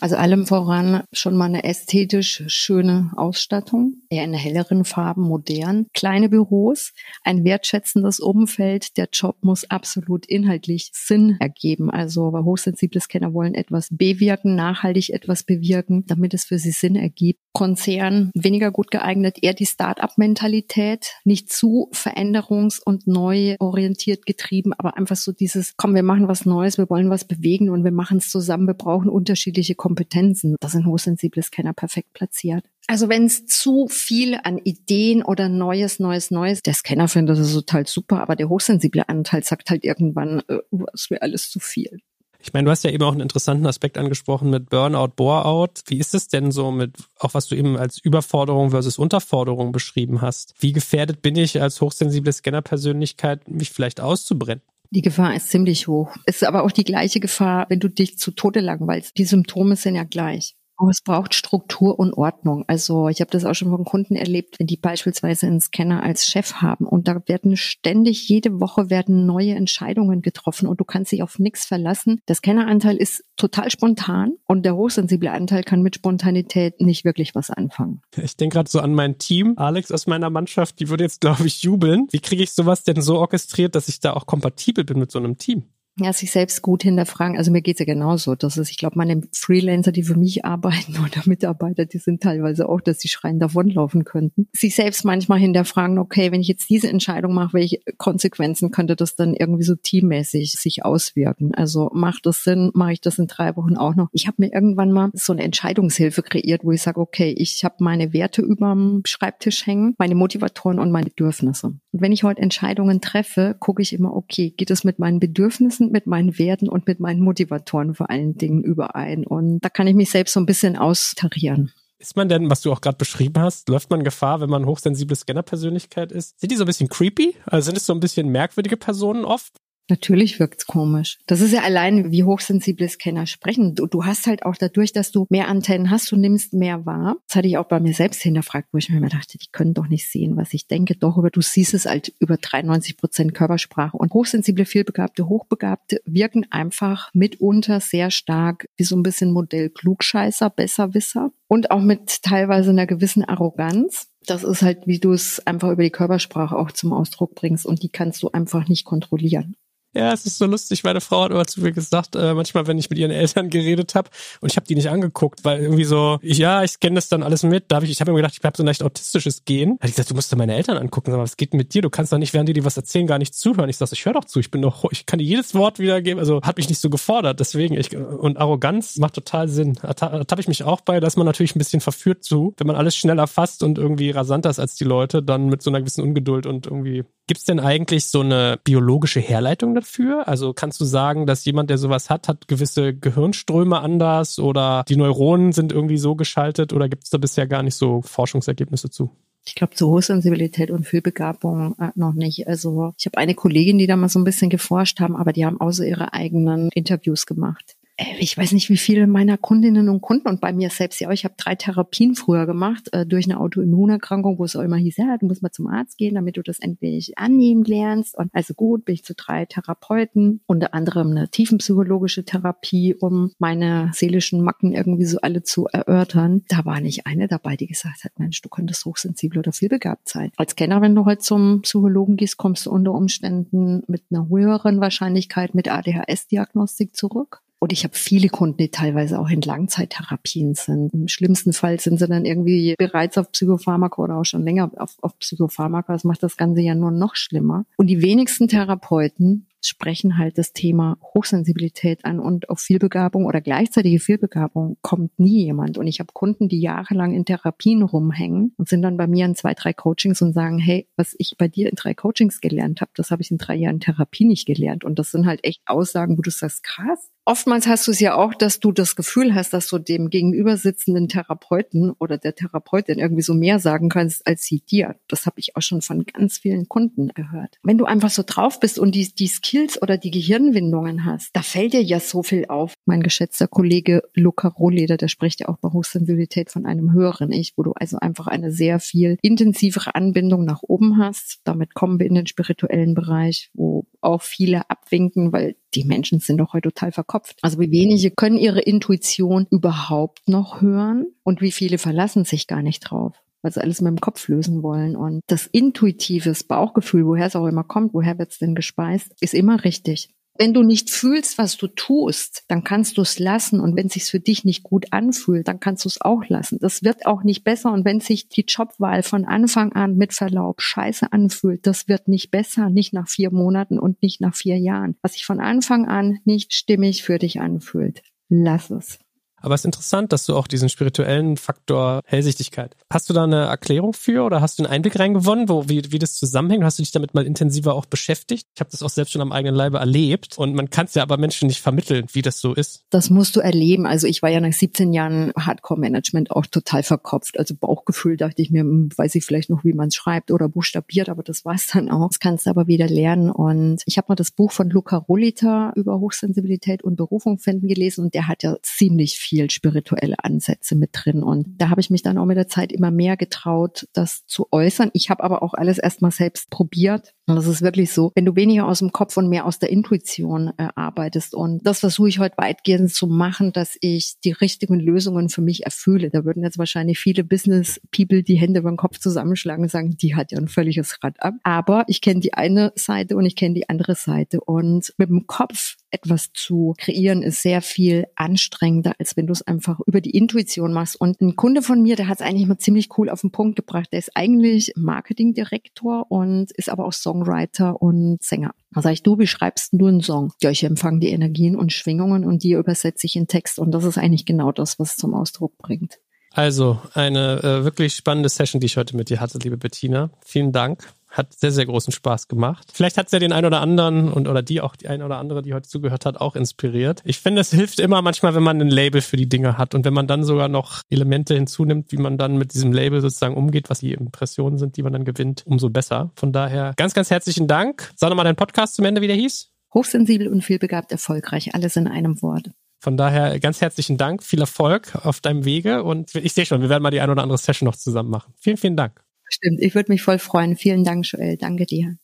Also 0.00 0.16
allem 0.16 0.46
voran 0.46 1.04
schon 1.12 1.36
mal 1.36 1.44
eine 1.44 1.64
ästhetisch 1.64 2.44
schöne 2.46 3.12
Ausstattung, 3.14 3.96
eher 4.08 4.24
in 4.24 4.32
helleren 4.32 4.86
Farben, 4.86 5.22
modern, 5.22 5.86
kleine 5.92 6.30
Büros, 6.30 6.92
ein 7.22 7.44
wertschätzendes 7.44 8.18
Umfeld. 8.18 8.96
Der 8.96 9.08
Job 9.12 9.36
muss 9.42 9.64
absolut 9.64 10.24
inhaltlich 10.24 10.90
Sinn 10.94 11.36
ergeben. 11.40 11.90
Also 11.90 12.32
hochsensible 12.32 13.02
Scanner 13.02 13.34
wollen 13.34 13.54
etwas 13.54 13.88
bewirken, 13.90 14.54
nachhaltig 14.54 15.10
etwas 15.10 15.42
bewirken, 15.42 16.04
damit 16.06 16.32
es 16.32 16.46
für 16.46 16.58
sie 16.58 16.72
Sinn 16.72 16.96
ergibt. 16.96 17.41
Konzern 17.52 18.30
weniger 18.34 18.70
gut 18.70 18.90
geeignet, 18.90 19.38
eher 19.42 19.54
die 19.54 19.66
Start-up-Mentalität, 19.66 21.14
nicht 21.24 21.52
zu 21.52 21.88
veränderungs- 21.92 22.80
und 22.82 23.06
neu 23.06 23.56
orientiert 23.58 24.26
getrieben, 24.26 24.72
aber 24.76 24.96
einfach 24.96 25.16
so 25.16 25.32
dieses, 25.32 25.74
komm, 25.76 25.94
wir 25.94 26.02
machen 26.02 26.28
was 26.28 26.46
Neues, 26.46 26.78
wir 26.78 26.88
wollen 26.90 27.10
was 27.10 27.24
bewegen 27.24 27.70
und 27.70 27.84
wir 27.84 27.92
machen 27.92 28.18
es 28.18 28.30
zusammen, 28.30 28.66
wir 28.66 28.74
brauchen 28.74 29.08
unterschiedliche 29.08 29.74
Kompetenzen. 29.74 30.56
Da 30.60 30.68
sind 30.68 30.86
hochsensible 30.86 31.42
Scanner 31.42 31.72
perfekt 31.72 32.12
platziert. 32.12 32.64
Also 32.88 33.08
wenn 33.08 33.26
es 33.26 33.46
zu 33.46 33.86
viel 33.88 34.38
an 34.42 34.58
Ideen 34.58 35.22
oder 35.22 35.48
Neues, 35.48 36.00
Neues, 36.00 36.30
Neues, 36.30 36.62
der 36.62 36.74
Scanner 36.74 37.08
findet 37.08 37.38
das 37.38 37.52
total 37.52 37.86
super, 37.86 38.20
aber 38.20 38.36
der 38.36 38.48
hochsensible 38.48 39.08
Anteil 39.08 39.44
sagt 39.44 39.70
halt 39.70 39.84
irgendwann, 39.84 40.42
äh, 40.48 40.58
es 40.92 41.10
wäre 41.10 41.22
alles 41.22 41.48
zu 41.50 41.60
viel. 41.60 42.00
Ich 42.42 42.52
meine, 42.52 42.64
du 42.64 42.70
hast 42.72 42.82
ja 42.82 42.90
eben 42.90 43.04
auch 43.04 43.12
einen 43.12 43.20
interessanten 43.20 43.66
Aspekt 43.66 43.96
angesprochen 43.96 44.50
mit 44.50 44.68
Burnout, 44.68 45.12
Boreout. 45.14 45.74
Wie 45.86 45.98
ist 45.98 46.12
es 46.12 46.26
denn 46.26 46.50
so 46.50 46.72
mit, 46.72 46.96
auch 47.18 47.34
was 47.34 47.46
du 47.46 47.54
eben 47.54 47.76
als 47.76 47.98
Überforderung 47.98 48.70
versus 48.70 48.98
Unterforderung 48.98 49.70
beschrieben 49.70 50.20
hast? 50.20 50.54
Wie 50.58 50.72
gefährdet 50.72 51.22
bin 51.22 51.36
ich 51.36 51.62
als 51.62 51.80
hochsensible 51.80 52.32
Scanner-Persönlichkeit, 52.32 53.48
mich 53.48 53.70
vielleicht 53.70 54.00
auszubrennen? 54.00 54.62
Die 54.90 55.02
Gefahr 55.02 55.34
ist 55.34 55.50
ziemlich 55.50 55.86
hoch. 55.86 56.14
Es 56.26 56.36
ist 56.42 56.48
aber 56.48 56.64
auch 56.64 56.72
die 56.72 56.84
gleiche 56.84 57.20
Gefahr, 57.20 57.66
wenn 57.68 57.80
du 57.80 57.88
dich 57.88 58.18
zu 58.18 58.32
Tode 58.32 58.60
langweilst. 58.60 59.16
Die 59.16 59.24
Symptome 59.24 59.76
sind 59.76 59.94
ja 59.94 60.04
gleich. 60.04 60.56
Oh, 60.82 60.88
es 60.88 61.00
braucht 61.00 61.32
Struktur 61.32 61.96
und 62.00 62.12
Ordnung. 62.14 62.64
Also 62.66 63.08
ich 63.08 63.20
habe 63.20 63.30
das 63.30 63.44
auch 63.44 63.54
schon 63.54 63.70
von 63.70 63.84
Kunden 63.84 64.16
erlebt, 64.16 64.58
wenn 64.58 64.66
die 64.66 64.76
beispielsweise 64.76 65.46
einen 65.46 65.60
Scanner 65.60 66.02
als 66.02 66.26
Chef 66.26 66.54
haben 66.54 66.88
und 66.88 67.06
da 67.06 67.22
werden 67.26 67.56
ständig 67.56 68.28
jede 68.28 68.58
Woche 68.58 68.90
werden 68.90 69.24
neue 69.24 69.54
Entscheidungen 69.54 70.22
getroffen 70.22 70.66
und 70.66 70.80
du 70.80 70.84
kannst 70.84 71.12
dich 71.12 71.22
auf 71.22 71.38
nichts 71.38 71.66
verlassen. 71.66 72.20
Der 72.26 72.34
Scanneranteil 72.34 72.96
ist 72.96 73.22
total 73.36 73.70
spontan 73.70 74.32
und 74.48 74.64
der 74.64 74.74
hochsensible 74.74 75.30
Anteil 75.30 75.62
kann 75.62 75.82
mit 75.82 75.94
Spontanität 75.94 76.80
nicht 76.80 77.04
wirklich 77.04 77.36
was 77.36 77.50
anfangen. 77.50 78.02
Ich 78.20 78.36
denke 78.36 78.54
gerade 78.54 78.68
so 78.68 78.80
an 78.80 78.92
mein 78.92 79.18
Team. 79.18 79.54
Alex 79.58 79.92
aus 79.92 80.08
meiner 80.08 80.30
Mannschaft, 80.30 80.80
die 80.80 80.88
würde 80.88 81.04
jetzt, 81.04 81.20
glaube 81.20 81.46
ich, 81.46 81.62
jubeln. 81.62 82.08
Wie 82.10 82.18
kriege 82.18 82.42
ich 82.42 82.50
sowas 82.50 82.82
denn 82.82 83.00
so 83.00 83.18
orchestriert, 83.20 83.76
dass 83.76 83.88
ich 83.88 84.00
da 84.00 84.14
auch 84.14 84.26
kompatibel 84.26 84.82
bin 84.82 84.98
mit 84.98 85.12
so 85.12 85.20
einem 85.20 85.38
Team? 85.38 85.62
Ja, 85.98 86.12
sich 86.12 86.30
selbst 86.30 86.62
gut 86.62 86.84
hinterfragen. 86.84 87.36
Also 87.36 87.50
mir 87.50 87.60
geht's 87.60 87.80
ja 87.80 87.84
genauso. 87.84 88.34
Das 88.34 88.56
ist, 88.56 88.70
ich 88.70 88.78
glaube, 88.78 88.96
meine 88.96 89.22
Freelancer, 89.32 89.92
die 89.92 90.02
für 90.02 90.16
mich 90.16 90.44
arbeiten 90.44 90.96
oder 91.04 91.22
Mitarbeiter, 91.26 91.84
die 91.84 91.98
sind 91.98 92.22
teilweise 92.22 92.68
auch, 92.68 92.80
dass 92.80 93.00
sie 93.00 93.08
schreien 93.08 93.38
davonlaufen 93.38 94.04
könnten. 94.04 94.48
Sich 94.52 94.74
selbst 94.74 95.04
manchmal 95.04 95.38
hinterfragen, 95.38 95.98
okay, 95.98 96.32
wenn 96.32 96.40
ich 96.40 96.48
jetzt 96.48 96.70
diese 96.70 96.88
Entscheidung 96.88 97.34
mache, 97.34 97.52
welche 97.52 97.80
Konsequenzen 97.98 98.70
könnte 98.70 98.96
das 98.96 99.16
dann 99.16 99.34
irgendwie 99.34 99.64
so 99.64 99.74
teammäßig 99.74 100.52
sich 100.52 100.84
auswirken? 100.84 101.54
Also 101.54 101.90
macht 101.92 102.24
das 102.24 102.42
Sinn? 102.42 102.70
Mache 102.74 102.94
ich 102.94 103.00
das 103.02 103.18
in 103.18 103.26
drei 103.26 103.54
Wochen 103.56 103.76
auch 103.76 103.94
noch? 103.94 104.08
Ich 104.12 104.26
habe 104.26 104.36
mir 104.38 104.52
irgendwann 104.52 104.92
mal 104.92 105.10
so 105.12 105.34
eine 105.34 105.42
Entscheidungshilfe 105.42 106.22
kreiert, 106.22 106.64
wo 106.64 106.72
ich 106.72 106.80
sage, 106.80 107.00
okay, 107.00 107.34
ich 107.36 107.64
habe 107.64 107.76
meine 107.80 108.14
Werte 108.14 108.40
überm 108.40 109.02
Schreibtisch 109.04 109.66
hängen, 109.66 109.94
meine 109.98 110.14
Motivatoren 110.14 110.78
und 110.78 110.90
meine 110.90 111.06
Bedürfnisse. 111.06 111.66
Und 111.66 112.00
wenn 112.00 112.12
ich 112.12 112.24
heute 112.24 112.40
Entscheidungen 112.40 113.02
treffe, 113.02 113.56
gucke 113.58 113.82
ich 113.82 113.92
immer, 113.92 114.16
okay, 114.16 114.50
geht 114.56 114.70
es 114.70 114.84
mit 114.84 114.98
meinen 114.98 115.20
Bedürfnissen 115.20 115.81
passend 115.82 115.92
mit 115.92 116.06
meinen 116.06 116.38
Werten 116.38 116.68
und 116.68 116.86
mit 116.86 117.00
meinen 117.00 117.20
Motivatoren 117.20 117.94
vor 117.94 118.10
allen 118.10 118.36
Dingen 118.36 118.62
überein. 118.62 119.26
Und 119.26 119.60
da 119.60 119.68
kann 119.68 119.86
ich 119.86 119.94
mich 119.94 120.10
selbst 120.10 120.34
so 120.34 120.40
ein 120.40 120.46
bisschen 120.46 120.76
austarieren. 120.76 121.72
Ist 121.98 122.16
man 122.16 122.28
denn, 122.28 122.50
was 122.50 122.62
du 122.62 122.72
auch 122.72 122.80
gerade 122.80 122.96
beschrieben 122.96 123.40
hast, 123.40 123.68
läuft 123.68 123.90
man 123.90 124.02
Gefahr, 124.02 124.40
wenn 124.40 124.50
man 124.50 124.66
hochsensible 124.66 125.16
Scanner-Persönlichkeit 125.16 126.10
ist? 126.10 126.40
Sind 126.40 126.50
die 126.50 126.56
so 126.56 126.64
ein 126.64 126.66
bisschen 126.66 126.88
creepy? 126.88 127.36
Also 127.46 127.66
sind 127.66 127.76
es 127.76 127.86
so 127.86 127.92
ein 127.92 128.00
bisschen 128.00 128.28
merkwürdige 128.28 128.76
Personen 128.76 129.24
oft? 129.24 129.60
Natürlich 129.88 130.38
wirkt's 130.38 130.66
komisch. 130.66 131.18
Das 131.26 131.40
ist 131.40 131.52
ja 131.52 131.62
allein, 131.62 132.12
wie 132.12 132.24
hochsensible 132.24 132.88
Scanner 132.88 133.26
sprechen. 133.26 133.74
Du, 133.74 133.86
du, 133.86 134.04
hast 134.04 134.26
halt 134.26 134.44
auch 134.44 134.56
dadurch, 134.56 134.92
dass 134.92 135.10
du 135.10 135.26
mehr 135.28 135.48
Antennen 135.48 135.90
hast, 135.90 136.10
du 136.12 136.16
nimmst 136.16 136.54
mehr 136.54 136.86
wahr. 136.86 137.16
Das 137.28 137.36
hatte 137.36 137.48
ich 137.48 137.58
auch 137.58 137.66
bei 137.66 137.80
mir 137.80 137.92
selbst 137.92 138.22
hinterfragt, 138.22 138.68
wo 138.72 138.78
ich 138.78 138.88
mir 138.88 138.98
immer 138.98 139.08
dachte, 139.08 139.38
die 139.38 139.50
können 139.50 139.74
doch 139.74 139.88
nicht 139.88 140.10
sehen, 140.10 140.36
was 140.36 140.54
ich 140.54 140.66
denke. 140.66 140.94
Doch, 140.96 141.18
aber 141.18 141.30
du 141.30 141.40
siehst 141.40 141.74
es 141.74 141.86
halt 141.86 142.14
über 142.20 142.36
93 142.36 142.96
Prozent 142.96 143.34
Körpersprache. 143.34 143.96
Und 143.96 144.14
hochsensible, 144.14 144.64
vielbegabte, 144.64 145.28
hochbegabte 145.28 146.00
wirken 146.04 146.46
einfach 146.50 147.10
mitunter 147.12 147.80
sehr 147.80 148.10
stark 148.10 148.66
wie 148.76 148.84
so 148.84 148.96
ein 148.96 149.02
bisschen 149.02 149.32
Modell 149.32 149.70
Klugscheißer, 149.70 150.50
Besserwisser 150.50 151.32
und 151.48 151.70
auch 151.70 151.82
mit 151.82 152.22
teilweise 152.22 152.70
einer 152.70 152.86
gewissen 152.86 153.24
Arroganz. 153.24 154.08
Das 154.26 154.44
ist 154.44 154.62
halt, 154.62 154.86
wie 154.86 155.00
du 155.00 155.12
es 155.12 155.44
einfach 155.46 155.70
über 155.70 155.82
die 155.82 155.90
Körpersprache 155.90 156.56
auch 156.56 156.70
zum 156.70 156.92
Ausdruck 156.92 157.34
bringst 157.34 157.66
und 157.66 157.82
die 157.82 157.88
kannst 157.88 158.22
du 158.22 158.30
einfach 158.30 158.68
nicht 158.68 158.84
kontrollieren. 158.84 159.56
Ja, 159.94 160.12
es 160.12 160.24
ist 160.24 160.38
so 160.38 160.46
lustig. 160.46 160.84
Meine 160.84 161.00
Frau 161.02 161.24
hat 161.24 161.32
immer 161.32 161.46
zu 161.46 161.60
mir 161.60 161.72
gesagt, 161.72 162.16
äh, 162.16 162.32
manchmal, 162.32 162.66
wenn 162.66 162.78
ich 162.78 162.88
mit 162.88 162.98
ihren 162.98 163.10
Eltern 163.10 163.50
geredet 163.50 163.94
habe 163.94 164.08
und 164.40 164.50
ich 164.50 164.56
habe 164.56 164.66
die 164.66 164.74
nicht 164.74 164.88
angeguckt, 164.88 165.44
weil 165.44 165.60
irgendwie 165.60 165.84
so, 165.84 166.18
ich, 166.22 166.38
ja, 166.38 166.62
ich 166.62 166.80
kenne 166.80 166.94
das 166.94 167.08
dann 167.08 167.22
alles 167.22 167.42
mit. 167.42 167.64
Da 167.68 167.76
hab 167.76 167.82
ich, 167.82 167.90
ich 167.90 168.00
habe 168.00 168.12
mir 168.12 168.16
gedacht, 168.16 168.34
ich 168.38 168.44
habe 168.44 168.56
so 168.56 168.62
ein 168.62 168.66
leicht 168.66 168.82
autistisches 168.82 169.44
Gen. 169.44 169.72
Hab 169.80 169.88
ich 169.88 169.92
gesagt, 169.92 170.10
du 170.10 170.14
musst 170.14 170.32
dir 170.32 170.36
meine 170.36 170.54
Eltern 170.54 170.78
angucken. 170.78 171.12
Aber 171.12 171.22
was 171.22 171.36
geht 171.36 171.52
mit 171.52 171.74
dir? 171.74 171.82
Du 171.82 171.90
kannst 171.90 172.12
doch 172.12 172.18
nicht, 172.18 172.32
während 172.32 172.48
die 172.48 172.54
dir 172.54 172.64
was 172.64 172.76
erzählen, 172.76 173.06
gar 173.06 173.18
nicht 173.18 173.34
zuhören. 173.34 173.68
Ich 173.68 173.76
sag, 173.76 173.92
ich 173.92 174.04
höre 174.04 174.14
doch 174.14 174.24
zu. 174.24 174.40
Ich 174.40 174.50
bin 174.50 174.62
doch, 174.62 174.90
ich 174.90 175.04
kann 175.04 175.18
dir 175.18 175.26
jedes 175.26 175.54
Wort 175.54 175.78
wiedergeben. 175.78 176.18
Also 176.18 176.40
hat 176.42 176.56
mich 176.56 176.70
nicht 176.70 176.80
so 176.80 176.88
gefordert. 176.88 177.38
Deswegen 177.40 177.76
ich 177.76 177.94
und 177.94 178.38
Arroganz 178.38 178.96
macht 178.96 179.14
total 179.14 179.48
Sinn. 179.48 179.74
Da 179.82 180.10
habe 180.10 180.40
ich 180.40 180.48
mich 180.48 180.64
auch 180.64 180.80
bei, 180.80 181.00
dass 181.00 181.16
man 181.16 181.26
natürlich 181.26 181.54
ein 181.54 181.58
bisschen 181.58 181.80
verführt 181.80 182.24
zu, 182.24 182.54
wenn 182.56 182.66
man 182.66 182.76
alles 182.76 182.96
schneller 182.96 183.26
fasst 183.26 183.62
und 183.62 183.76
irgendwie 183.76 184.10
rasanter 184.10 184.48
ist 184.48 184.58
als 184.58 184.74
die 184.74 184.84
Leute, 184.84 185.22
dann 185.22 185.46
mit 185.46 185.62
so 185.62 185.70
einer 185.70 185.80
gewissen 185.80 186.02
Ungeduld 186.02 186.46
und 186.46 186.66
irgendwie 186.66 187.04
Gibt 187.28 187.38
es 187.38 187.44
denn 187.44 187.60
eigentlich 187.60 188.06
so 188.06 188.20
eine 188.20 188.58
biologische 188.64 189.20
Herleitung 189.20 189.74
dafür? 189.74 190.26
Also 190.26 190.52
kannst 190.52 190.80
du 190.80 190.84
sagen, 190.84 191.24
dass 191.26 191.44
jemand, 191.44 191.70
der 191.70 191.78
sowas 191.78 192.10
hat, 192.10 192.26
hat 192.26 192.48
gewisse 192.48 192.94
Gehirnströme 192.94 193.80
anders 193.80 194.38
oder 194.38 194.84
die 194.88 194.96
Neuronen 194.96 195.52
sind 195.52 195.72
irgendwie 195.72 195.98
so 195.98 196.16
geschaltet 196.16 196.72
oder 196.72 196.88
gibt 196.88 197.04
es 197.04 197.10
da 197.10 197.18
bisher 197.18 197.46
gar 197.46 197.62
nicht 197.62 197.76
so 197.76 198.02
Forschungsergebnisse 198.02 198.90
zu? 198.90 199.10
Ich 199.44 199.54
glaube, 199.54 199.74
zu 199.74 199.88
Hochsensibilität 199.88 200.70
und 200.70 200.86
Fühlbegabung 200.86 201.74
äh, 201.78 201.90
noch 201.94 202.12
nicht. 202.12 202.46
Also 202.46 202.92
ich 202.98 203.06
habe 203.06 203.18
eine 203.18 203.34
Kollegin, 203.34 203.78
die 203.78 203.86
da 203.86 203.96
mal 203.96 204.08
so 204.08 204.20
ein 204.20 204.24
bisschen 204.24 204.50
geforscht 204.50 205.00
haben, 205.00 205.16
aber 205.16 205.32
die 205.32 205.44
haben 205.44 205.60
auch 205.60 205.72
so 205.72 205.82
ihre 205.82 206.12
eigenen 206.12 206.70
Interviews 206.74 207.26
gemacht. 207.26 207.76
Äh, 207.96 208.16
ich 208.18 208.36
weiß 208.36 208.52
nicht, 208.52 208.70
wie 208.70 208.76
viele 208.76 209.06
meiner 209.06 209.36
Kundinnen 209.38 209.88
und 209.88 210.00
Kunden 210.00 210.28
und 210.28 210.40
bei 210.40 210.52
mir 210.52 210.70
selbst 210.70 211.00
ja, 211.00 211.10
ich 211.10 211.24
habe 211.24 211.34
drei 211.36 211.54
Therapien 211.54 212.14
früher 212.14 212.46
gemacht 212.46 212.88
äh, 212.92 213.06
durch 213.06 213.26
eine 213.26 213.40
Autoimmunerkrankung, 213.40 214.38
wo 214.38 214.44
es 214.44 214.56
auch 214.56 214.62
immer 214.62 214.76
hieß, 214.76 214.96
ja, 214.98 215.16
du 215.18 215.26
musst 215.26 215.42
mal 215.42 215.50
zum 215.50 215.66
Arzt 215.66 215.98
gehen, 215.98 216.14
damit 216.14 216.36
du 216.36 216.42
das 216.42 216.58
endlich 216.58 217.18
annehmen 217.18 217.64
lernst. 217.64 218.16
Und 218.16 218.30
also 218.32 218.54
gut, 218.54 218.84
bin 218.84 218.94
ich 218.94 219.04
zu 219.04 219.14
drei 219.14 219.44
Therapeuten, 219.44 220.40
unter 220.46 220.74
anderem 220.74 221.10
eine 221.10 221.28
tiefenpsychologische 221.28 222.24
Therapie, 222.24 222.94
um 222.94 223.32
meine 223.38 223.90
seelischen 223.92 224.42
Macken 224.42 224.72
irgendwie 224.72 225.04
so 225.04 225.18
alle 225.20 225.42
zu 225.42 225.66
erörtern. 225.66 226.42
Da 226.48 226.64
war 226.64 226.80
nicht 226.80 227.06
eine 227.06 227.28
dabei, 227.28 227.56
die 227.56 227.66
gesagt 227.66 228.04
hat, 228.04 228.18
Mensch, 228.18 228.40
du 228.42 228.48
könntest 228.48 228.84
hochsensibel 228.84 229.38
oder 229.38 229.52
vielbegabt 229.52 230.08
sein. 230.08 230.32
Als 230.36 230.56
Kenner, 230.56 230.80
wenn 230.80 230.94
du 230.94 231.04
heute 231.04 231.20
zum 231.20 231.62
Psychologen 231.62 232.16
gehst, 232.16 232.36
kommst 232.36 232.66
du 232.66 232.70
unter 232.70 232.92
Umständen 232.92 233.82
mit 233.86 234.04
einer 234.10 234.28
höheren 234.28 234.80
Wahrscheinlichkeit 234.80 235.54
mit 235.54 235.68
ADHS-Diagnostik 235.68 236.96
zurück. 236.96 237.42
Und 237.62 237.72
ich 237.72 237.84
habe 237.84 237.94
viele 237.94 238.28
Kunden, 238.28 238.56
die 238.56 238.70
teilweise 238.70 239.20
auch 239.20 239.30
in 239.30 239.40
Langzeittherapien 239.40 240.56
sind. 240.56 240.92
Im 240.92 241.06
schlimmsten 241.06 241.52
Fall 241.52 241.78
sind 241.78 242.00
sie 242.00 242.08
dann 242.08 242.24
irgendwie 242.24 242.74
bereits 242.76 243.16
auf 243.18 243.30
Psychopharmaka 243.30 244.02
oder 244.02 244.16
auch 244.16 244.24
schon 244.24 244.42
länger 244.42 244.72
auf, 244.78 244.96
auf 245.00 245.16
Psychopharmaka. 245.20 245.92
Das 245.92 246.02
macht 246.02 246.24
das 246.24 246.36
Ganze 246.36 246.60
ja 246.60 246.74
nur 246.74 246.90
noch 246.90 247.14
schlimmer. 247.14 247.64
Und 247.76 247.86
die 247.86 248.02
wenigsten 248.02 248.48
Therapeuten 248.48 249.46
sprechen 249.66 250.18
halt 250.18 250.38
das 250.38 250.52
Thema 250.52 250.98
Hochsensibilität 251.14 252.04
an 252.04 252.20
und 252.20 252.48
auf 252.48 252.60
Vielbegabung 252.60 253.26
oder 253.26 253.40
gleichzeitige 253.40 254.00
Vielbegabung 254.00 254.76
kommt 254.82 255.18
nie 255.18 255.44
jemand. 255.44 255.78
Und 255.78 255.86
ich 255.86 256.00
habe 256.00 256.12
Kunden, 256.12 256.48
die 256.48 256.60
jahrelang 256.60 257.14
in 257.14 257.24
Therapien 257.24 257.82
rumhängen 257.82 258.54
und 258.56 258.68
sind 258.68 258.82
dann 258.82 258.96
bei 258.96 259.06
mir 259.06 259.24
in 259.26 259.34
zwei, 259.34 259.54
drei 259.54 259.72
Coachings 259.72 260.20
und 260.22 260.32
sagen, 260.32 260.58
hey, 260.58 260.88
was 260.96 261.14
ich 261.18 261.36
bei 261.38 261.48
dir 261.48 261.70
in 261.70 261.76
drei 261.76 261.94
Coachings 261.94 262.40
gelernt 262.40 262.80
habe, 262.80 262.90
das 262.94 263.10
habe 263.10 263.22
ich 263.22 263.30
in 263.30 263.38
drei 263.38 263.54
Jahren 263.54 263.80
Therapie 263.80 264.24
nicht 264.24 264.46
gelernt. 264.46 264.84
Und 264.84 264.98
das 264.98 265.10
sind 265.10 265.26
halt 265.26 265.44
echt 265.44 265.62
Aussagen, 265.66 266.18
wo 266.18 266.22
du 266.22 266.30
sagst, 266.30 266.64
krass. 266.64 267.10
Oftmals 267.24 267.68
hast 267.68 267.86
du 267.86 267.92
es 267.92 268.00
ja 268.00 268.16
auch, 268.16 268.34
dass 268.34 268.58
du 268.58 268.72
das 268.72 268.96
Gefühl 268.96 269.32
hast, 269.32 269.52
dass 269.52 269.68
du 269.68 269.78
dem 269.78 270.10
gegenüber 270.10 270.56
sitzenden 270.56 271.06
Therapeuten 271.06 271.92
oder 272.00 272.18
der 272.18 272.34
Therapeutin 272.34 272.98
irgendwie 272.98 273.22
so 273.22 273.32
mehr 273.32 273.60
sagen 273.60 273.90
kannst 273.90 274.26
als 274.26 274.42
sie 274.42 274.60
dir. 274.60 274.96
Das 275.06 275.24
habe 275.26 275.38
ich 275.38 275.56
auch 275.56 275.62
schon 275.62 275.82
von 275.82 276.04
ganz 276.04 276.38
vielen 276.38 276.68
Kunden 276.68 277.08
gehört. 277.14 277.58
Wenn 277.62 277.78
du 277.78 277.84
einfach 277.84 278.10
so 278.10 278.24
drauf 278.26 278.58
bist 278.58 278.80
und 278.80 278.96
die, 278.96 279.14
die 279.14 279.28
Skills 279.28 279.51
oder 279.82 279.98
die 279.98 280.10
Gehirnwindungen 280.10 281.04
hast, 281.04 281.30
da 281.34 281.42
fällt 281.42 281.74
dir 281.74 281.82
ja 281.82 282.00
so 282.00 282.22
viel 282.22 282.46
auf. 282.46 282.74
Mein 282.86 283.02
geschätzter 283.02 283.48
Kollege 283.48 284.02
Luca 284.14 284.48
Rohleder, 284.48 284.96
der 284.96 285.08
spricht 285.08 285.40
ja 285.40 285.48
auch 285.48 285.58
bei 285.58 285.68
Hochsensibilität 285.68 286.50
von 286.50 286.64
einem 286.64 286.92
höheren 286.92 287.32
Ich, 287.32 287.52
wo 287.56 287.62
du 287.62 287.72
also 287.72 287.98
einfach 287.98 288.26
eine 288.26 288.50
sehr 288.50 288.80
viel 288.80 289.18
intensivere 289.22 289.94
Anbindung 289.94 290.44
nach 290.44 290.62
oben 290.62 290.98
hast. 290.98 291.40
Damit 291.44 291.74
kommen 291.74 291.98
wir 291.98 292.06
in 292.06 292.14
den 292.14 292.26
spirituellen 292.26 292.94
Bereich, 292.94 293.50
wo 293.54 293.86
auch 294.00 294.22
viele 294.22 294.70
abwinken, 294.70 295.32
weil 295.32 295.56
die 295.74 295.84
Menschen 295.84 296.18
sind 296.18 296.38
doch 296.38 296.52
heute 296.52 296.70
total 296.70 296.92
verkopft. 296.92 297.38
Also 297.42 297.58
wie 297.58 297.70
wenige 297.70 298.10
können 298.10 298.38
ihre 298.38 298.60
Intuition 298.60 299.46
überhaupt 299.50 300.28
noch 300.28 300.60
hören 300.60 301.06
und 301.22 301.40
wie 301.40 301.52
viele 301.52 301.78
verlassen 301.78 302.24
sich 302.24 302.46
gar 302.46 302.62
nicht 302.62 302.80
drauf 302.80 303.21
weil 303.42 303.52
sie 303.52 303.60
alles 303.60 303.80
mit 303.80 303.90
dem 303.90 304.00
Kopf 304.00 304.28
lösen 304.28 304.62
wollen. 304.62 304.96
Und 304.96 305.20
das 305.26 305.46
intuitives 305.46 306.44
Bauchgefühl, 306.44 307.06
woher 307.06 307.26
es 307.26 307.36
auch 307.36 307.46
immer 307.46 307.64
kommt, 307.64 307.94
woher 307.94 308.18
wird 308.18 308.32
es 308.32 308.38
denn 308.38 308.54
gespeist, 308.54 309.12
ist 309.20 309.34
immer 309.34 309.64
richtig. 309.64 310.08
Wenn 310.38 310.54
du 310.54 310.62
nicht 310.62 310.88
fühlst, 310.88 311.36
was 311.36 311.58
du 311.58 311.66
tust, 311.68 312.44
dann 312.48 312.64
kannst 312.64 312.96
du 312.96 313.02
es 313.02 313.18
lassen. 313.18 313.60
Und 313.60 313.76
wenn 313.76 313.88
es 313.88 313.92
sich 313.92 314.04
für 314.04 314.20
dich 314.20 314.44
nicht 314.44 314.62
gut 314.62 314.86
anfühlt, 314.90 315.46
dann 315.46 315.60
kannst 315.60 315.84
du 315.84 315.88
es 315.88 316.00
auch 316.00 316.26
lassen. 316.28 316.58
Das 316.60 316.82
wird 316.82 317.04
auch 317.04 317.22
nicht 317.22 317.44
besser. 317.44 317.70
Und 317.70 317.84
wenn 317.84 318.00
sich 318.00 318.28
die 318.28 318.46
Jobwahl 318.48 319.02
von 319.02 319.26
Anfang 319.26 319.72
an 319.72 319.96
mit 319.96 320.14
Verlaub 320.14 320.62
scheiße 320.62 321.12
anfühlt, 321.12 321.66
das 321.66 321.86
wird 321.86 322.08
nicht 322.08 322.30
besser, 322.30 322.70
nicht 322.70 322.94
nach 322.94 323.08
vier 323.08 323.30
Monaten 323.30 323.78
und 323.78 324.02
nicht 324.02 324.20
nach 324.22 324.34
vier 324.34 324.56
Jahren. 324.58 324.96
Was 325.02 325.12
sich 325.12 325.26
von 325.26 325.38
Anfang 325.38 325.86
an 325.86 326.20
nicht 326.24 326.54
stimmig 326.54 327.02
für 327.02 327.18
dich 327.18 327.40
anfühlt, 327.40 328.02
lass 328.30 328.70
es. 328.70 328.98
Aber 329.42 329.54
es 329.54 329.62
ist 329.62 329.66
interessant, 329.66 330.12
dass 330.12 330.24
du 330.24 330.36
auch 330.36 330.46
diesen 330.46 330.68
spirituellen 330.68 331.36
Faktor 331.36 332.00
Hellsichtigkeit. 332.06 332.76
Hast 332.90 333.10
du 333.10 333.14
da 333.14 333.24
eine 333.24 333.44
Erklärung 333.44 333.92
für 333.92 334.24
oder 334.24 334.40
hast 334.40 334.58
du 334.58 334.64
einen 334.64 334.72
Einblick 334.72 334.98
reingewonnen, 334.98 335.48
wo, 335.48 335.68
wie, 335.68 335.82
wie 335.90 335.98
das 335.98 336.14
zusammenhängt? 336.14 336.64
Hast 336.64 336.78
du 336.78 336.82
dich 336.82 336.92
damit 336.92 337.12
mal 337.14 337.26
intensiver 337.26 337.74
auch 337.74 337.86
beschäftigt? 337.86 338.46
Ich 338.54 338.60
habe 338.60 338.70
das 338.70 338.82
auch 338.82 338.88
selbst 338.88 339.12
schon 339.12 339.20
am 339.20 339.32
eigenen 339.32 339.54
Leibe 339.54 339.78
erlebt 339.78 340.38
und 340.38 340.54
man 340.54 340.70
kann 340.70 340.86
es 340.86 340.94
ja 340.94 341.02
aber 341.02 341.16
Menschen 341.16 341.48
nicht 341.48 341.60
vermitteln, 341.60 342.06
wie 342.12 342.22
das 342.22 342.40
so 342.40 342.54
ist. 342.54 342.84
Das 342.90 343.10
musst 343.10 343.34
du 343.36 343.40
erleben. 343.40 343.86
Also 343.86 344.06
ich 344.06 344.22
war 344.22 344.30
ja 344.30 344.40
nach 344.40 344.52
17 344.52 344.92
Jahren 344.92 345.32
Hardcore-Management 345.36 346.30
auch 346.30 346.46
total 346.46 346.82
verkopft. 346.82 347.38
Also 347.38 347.54
Bauchgefühl 347.56 348.16
dachte 348.16 348.42
ich 348.42 348.50
mir, 348.50 348.60
hm, 348.60 348.90
weiß 348.96 349.16
ich 349.16 349.24
vielleicht 349.24 349.50
noch, 349.50 349.64
wie 349.64 349.72
man 349.72 349.88
es 349.88 349.96
schreibt 349.96 350.30
oder 350.30 350.48
buchstabiert, 350.48 351.08
aber 351.08 351.22
das 351.22 351.44
war 351.44 351.54
es 351.54 351.66
dann 351.66 351.90
auch. 351.90 352.08
Das 352.08 352.20
kannst 352.20 352.46
du 352.46 352.50
aber 352.50 352.68
wieder 352.68 352.86
lernen. 352.86 353.30
Und 353.30 353.82
ich 353.86 353.98
habe 353.98 354.06
mal 354.08 354.14
das 354.14 354.30
Buch 354.30 354.52
von 354.52 354.70
Luca 354.70 354.96
Rolita 354.96 355.72
über 355.74 355.98
Hochsensibilität 355.98 356.82
und 356.82 356.96
Berufung 356.96 357.38
finden 357.38 357.66
gelesen 357.66 358.04
und 358.04 358.14
der 358.14 358.28
hat 358.28 358.42
ja 358.42 358.56
ziemlich 358.62 359.18
viel 359.18 359.31
viel 359.32 359.50
spirituelle 359.50 360.16
Ansätze 360.22 360.74
mit 360.74 360.90
drin. 360.92 361.22
Und 361.22 361.56
da 361.56 361.70
habe 361.70 361.80
ich 361.80 361.88
mich 361.88 362.02
dann 362.02 362.18
auch 362.18 362.26
mit 362.26 362.36
der 362.36 362.48
Zeit 362.48 362.70
immer 362.70 362.90
mehr 362.90 363.16
getraut, 363.16 363.88
das 363.94 364.26
zu 364.26 364.46
äußern. 364.50 364.90
Ich 364.92 365.08
habe 365.08 365.24
aber 365.24 365.42
auch 365.42 365.54
alles 365.54 365.78
erstmal 365.78 366.10
selbst 366.10 366.50
probiert. 366.50 367.14
Und 367.28 367.36
das 367.36 367.46
ist 367.46 367.62
wirklich 367.62 367.92
so, 367.92 368.10
wenn 368.16 368.24
du 368.24 368.34
weniger 368.34 368.66
aus 368.66 368.80
dem 368.80 368.90
Kopf 368.90 369.16
und 369.16 369.28
mehr 369.28 369.46
aus 369.46 369.60
der 369.60 369.70
Intuition 369.70 370.52
äh, 370.56 370.68
arbeitest. 370.74 371.34
Und 371.34 371.64
das 371.64 371.80
versuche 371.80 372.08
ich 372.08 372.18
heute 372.18 372.36
weitgehend 372.36 372.92
zu 372.92 373.06
machen, 373.06 373.52
dass 373.52 373.76
ich 373.80 374.14
die 374.24 374.32
richtigen 374.32 374.80
Lösungen 374.80 375.28
für 375.28 375.40
mich 375.40 375.64
erfülle. 375.64 376.10
Da 376.10 376.24
würden 376.24 376.42
jetzt 376.42 376.58
wahrscheinlich 376.58 376.98
viele 376.98 377.22
Business-People 377.22 378.24
die 378.24 378.34
Hände 378.34 378.60
über 378.60 378.70
den 378.70 378.76
Kopf 378.76 378.98
zusammenschlagen 378.98 379.62
und 379.62 379.70
sagen, 379.70 379.96
die 379.96 380.16
hat 380.16 380.32
ja 380.32 380.38
ein 380.38 380.48
völliges 380.48 380.98
Rad 381.02 381.22
ab. 381.22 381.34
Aber 381.44 381.84
ich 381.86 382.00
kenne 382.00 382.20
die 382.20 382.34
eine 382.34 382.72
Seite 382.74 383.16
und 383.16 383.24
ich 383.24 383.36
kenne 383.36 383.54
die 383.54 383.68
andere 383.68 383.94
Seite. 383.94 384.40
Und 384.40 384.92
mit 384.98 385.08
dem 385.08 385.28
Kopf 385.28 385.76
etwas 385.92 386.32
zu 386.32 386.74
kreieren, 386.78 387.22
ist 387.22 387.42
sehr 387.42 387.60
viel 387.60 388.06
anstrengender, 388.16 388.94
als 388.98 389.16
wenn 389.16 389.26
du 389.26 389.32
es 389.32 389.42
einfach 389.42 389.78
über 389.86 390.00
die 390.00 390.16
Intuition 390.16 390.72
machst. 390.72 391.00
Und 391.00 391.20
ein 391.20 391.36
Kunde 391.36 391.62
von 391.62 391.82
mir, 391.82 391.96
der 391.96 392.08
hat 392.08 392.20
es 392.20 392.26
eigentlich 392.26 392.48
mal 392.48 392.58
ziemlich 392.58 392.88
cool 392.96 393.10
auf 393.10 393.20
den 393.20 393.30
Punkt 393.30 393.56
gebracht. 393.56 393.90
Der 393.92 393.98
ist 393.98 394.10
eigentlich 394.16 394.72
Marketingdirektor 394.74 396.10
und 396.10 396.50
ist 396.52 396.70
aber 396.70 396.86
auch 396.86 396.92
Songwriter 397.12 397.80
und 397.80 398.22
Sänger. 398.22 398.54
Da 398.72 398.82
sage 398.82 398.94
ich, 398.94 399.02
du, 399.02 399.18
wie 399.18 399.26
schreibst 399.26 399.70
du 399.72 399.86
einen 399.86 400.00
Song? 400.00 400.32
Ja, 400.40 400.50
ich 400.50 400.64
empfange 400.64 401.00
die 401.00 401.10
Energien 401.10 401.56
und 401.56 401.72
Schwingungen 401.72 402.24
und 402.24 402.42
die 402.42 402.52
übersetze 402.52 403.06
ich 403.06 403.16
in 403.16 403.26
Text. 403.26 403.58
Und 403.58 403.72
das 403.72 403.84
ist 403.84 403.98
eigentlich 403.98 404.24
genau 404.24 404.52
das, 404.52 404.78
was 404.78 404.92
es 404.92 404.96
zum 404.96 405.14
Ausdruck 405.14 405.56
bringt. 405.58 405.98
Also 406.34 406.80
eine 406.94 407.42
äh, 407.42 407.64
wirklich 407.64 407.94
spannende 407.94 408.28
Session, 408.28 408.60
die 408.60 408.66
ich 408.66 408.76
heute 408.76 408.96
mit 408.96 409.10
dir 409.10 409.20
hatte, 409.20 409.38
liebe 409.38 409.56
Bettina. 409.56 410.10
Vielen 410.24 410.52
Dank. 410.52 410.88
Hat 411.08 411.38
sehr, 411.38 411.52
sehr 411.52 411.66
großen 411.66 411.92
Spaß 411.92 412.26
gemacht. 412.26 412.68
Vielleicht 412.72 412.96
hat 412.96 413.06
es 413.06 413.12
ja 413.12 413.18
den 413.18 413.32
einen 413.32 413.44
oder 413.44 413.60
anderen 413.60 414.10
und 414.10 414.28
oder 414.28 414.40
die 414.40 414.62
auch 414.62 414.76
die 414.76 414.88
eine 414.88 415.04
oder 415.04 415.18
andere, 415.18 415.42
die 415.42 415.52
heute 415.52 415.68
zugehört 415.68 416.06
hat, 416.06 416.16
auch 416.16 416.36
inspiriert. 416.36 417.02
Ich 417.04 417.18
finde, 417.18 417.42
es 417.42 417.50
hilft 417.50 417.80
immer 417.80 418.00
manchmal, 418.00 418.34
wenn 418.34 418.42
man 418.42 418.58
ein 418.62 418.70
Label 418.70 419.02
für 419.02 419.18
die 419.18 419.28
Dinge 419.28 419.58
hat 419.58 419.74
und 419.74 419.84
wenn 419.84 419.92
man 419.92 420.06
dann 420.06 420.24
sogar 420.24 420.48
noch 420.48 420.80
Elemente 420.88 421.34
hinzunimmt, 421.34 421.92
wie 421.92 421.98
man 421.98 422.16
dann 422.16 422.38
mit 422.38 422.54
diesem 422.54 422.72
Label 422.72 423.02
sozusagen 423.02 423.36
umgeht, 423.36 423.68
was 423.68 423.80
die 423.80 423.92
Impressionen 423.92 424.56
sind, 424.56 424.78
die 424.78 424.82
man 424.82 424.94
dann 424.94 425.04
gewinnt, 425.04 425.42
umso 425.44 425.68
besser. 425.68 426.12
Von 426.16 426.32
daher 426.32 426.72
ganz, 426.76 426.94
ganz 426.94 427.10
herzlichen 427.10 427.46
Dank. 427.46 427.92
Sag 427.94 428.08
nochmal 428.08 428.24
deinen 428.24 428.36
Podcast 428.36 428.76
zum 428.76 428.86
Ende, 428.86 429.02
wie 429.02 429.06
der 429.06 429.16
hieß. 429.16 429.50
Hochsensibel 429.74 430.28
und 430.28 430.42
vielbegabt 430.42 430.92
erfolgreich. 430.92 431.54
Alles 431.54 431.76
in 431.76 431.88
einem 431.88 432.22
Wort. 432.22 432.50
Von 432.82 432.96
daher 432.96 433.38
ganz 433.38 433.60
herzlichen 433.60 433.96
Dank, 433.96 434.24
viel 434.24 434.40
Erfolg 434.40 434.96
auf 435.04 435.20
deinem 435.20 435.44
Wege 435.44 435.84
und 435.84 436.16
ich 436.16 436.32
sehe 436.32 436.44
schon, 436.44 436.62
wir 436.62 436.68
werden 436.68 436.82
mal 436.82 436.90
die 436.90 437.00
ein 437.00 437.10
oder 437.10 437.22
andere 437.22 437.38
Session 437.38 437.64
noch 437.64 437.76
zusammen 437.76 438.10
machen. 438.10 438.34
Vielen, 438.40 438.56
vielen 438.56 438.76
Dank. 438.76 439.00
Stimmt, 439.28 439.60
ich 439.60 439.76
würde 439.76 439.92
mich 439.92 440.02
voll 440.02 440.18
freuen. 440.18 440.56
Vielen 440.56 440.82
Dank, 440.82 441.06
Joel. 441.06 441.36
Danke 441.36 441.64
dir. 441.64 441.96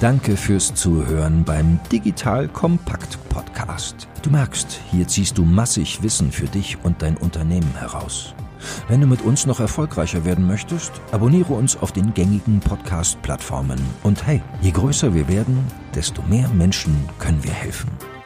Danke 0.00 0.36
fürs 0.36 0.72
Zuhören 0.72 1.44
beim 1.44 1.80
Digital 1.90 2.46
Kompakt 2.46 3.18
Podcast. 3.28 4.06
Du 4.22 4.30
merkst, 4.30 4.80
hier 4.88 5.08
ziehst 5.08 5.36
du 5.36 5.44
massig 5.44 6.04
Wissen 6.04 6.30
für 6.30 6.46
dich 6.46 6.78
und 6.84 7.02
dein 7.02 7.16
Unternehmen 7.16 7.76
heraus. 7.76 8.36
Wenn 8.86 9.00
du 9.00 9.08
mit 9.08 9.22
uns 9.22 9.46
noch 9.46 9.58
erfolgreicher 9.58 10.24
werden 10.24 10.46
möchtest, 10.46 10.92
abonniere 11.10 11.54
uns 11.54 11.76
auf 11.76 11.90
den 11.90 12.14
gängigen 12.14 12.60
Podcast-Plattformen. 12.60 13.80
Und 14.04 14.24
hey, 14.24 14.42
je 14.62 14.70
größer 14.70 15.12
wir 15.12 15.26
werden, 15.26 15.58
desto 15.92 16.22
mehr 16.22 16.48
Menschen 16.50 16.94
können 17.18 17.42
wir 17.42 17.52
helfen. 17.52 17.90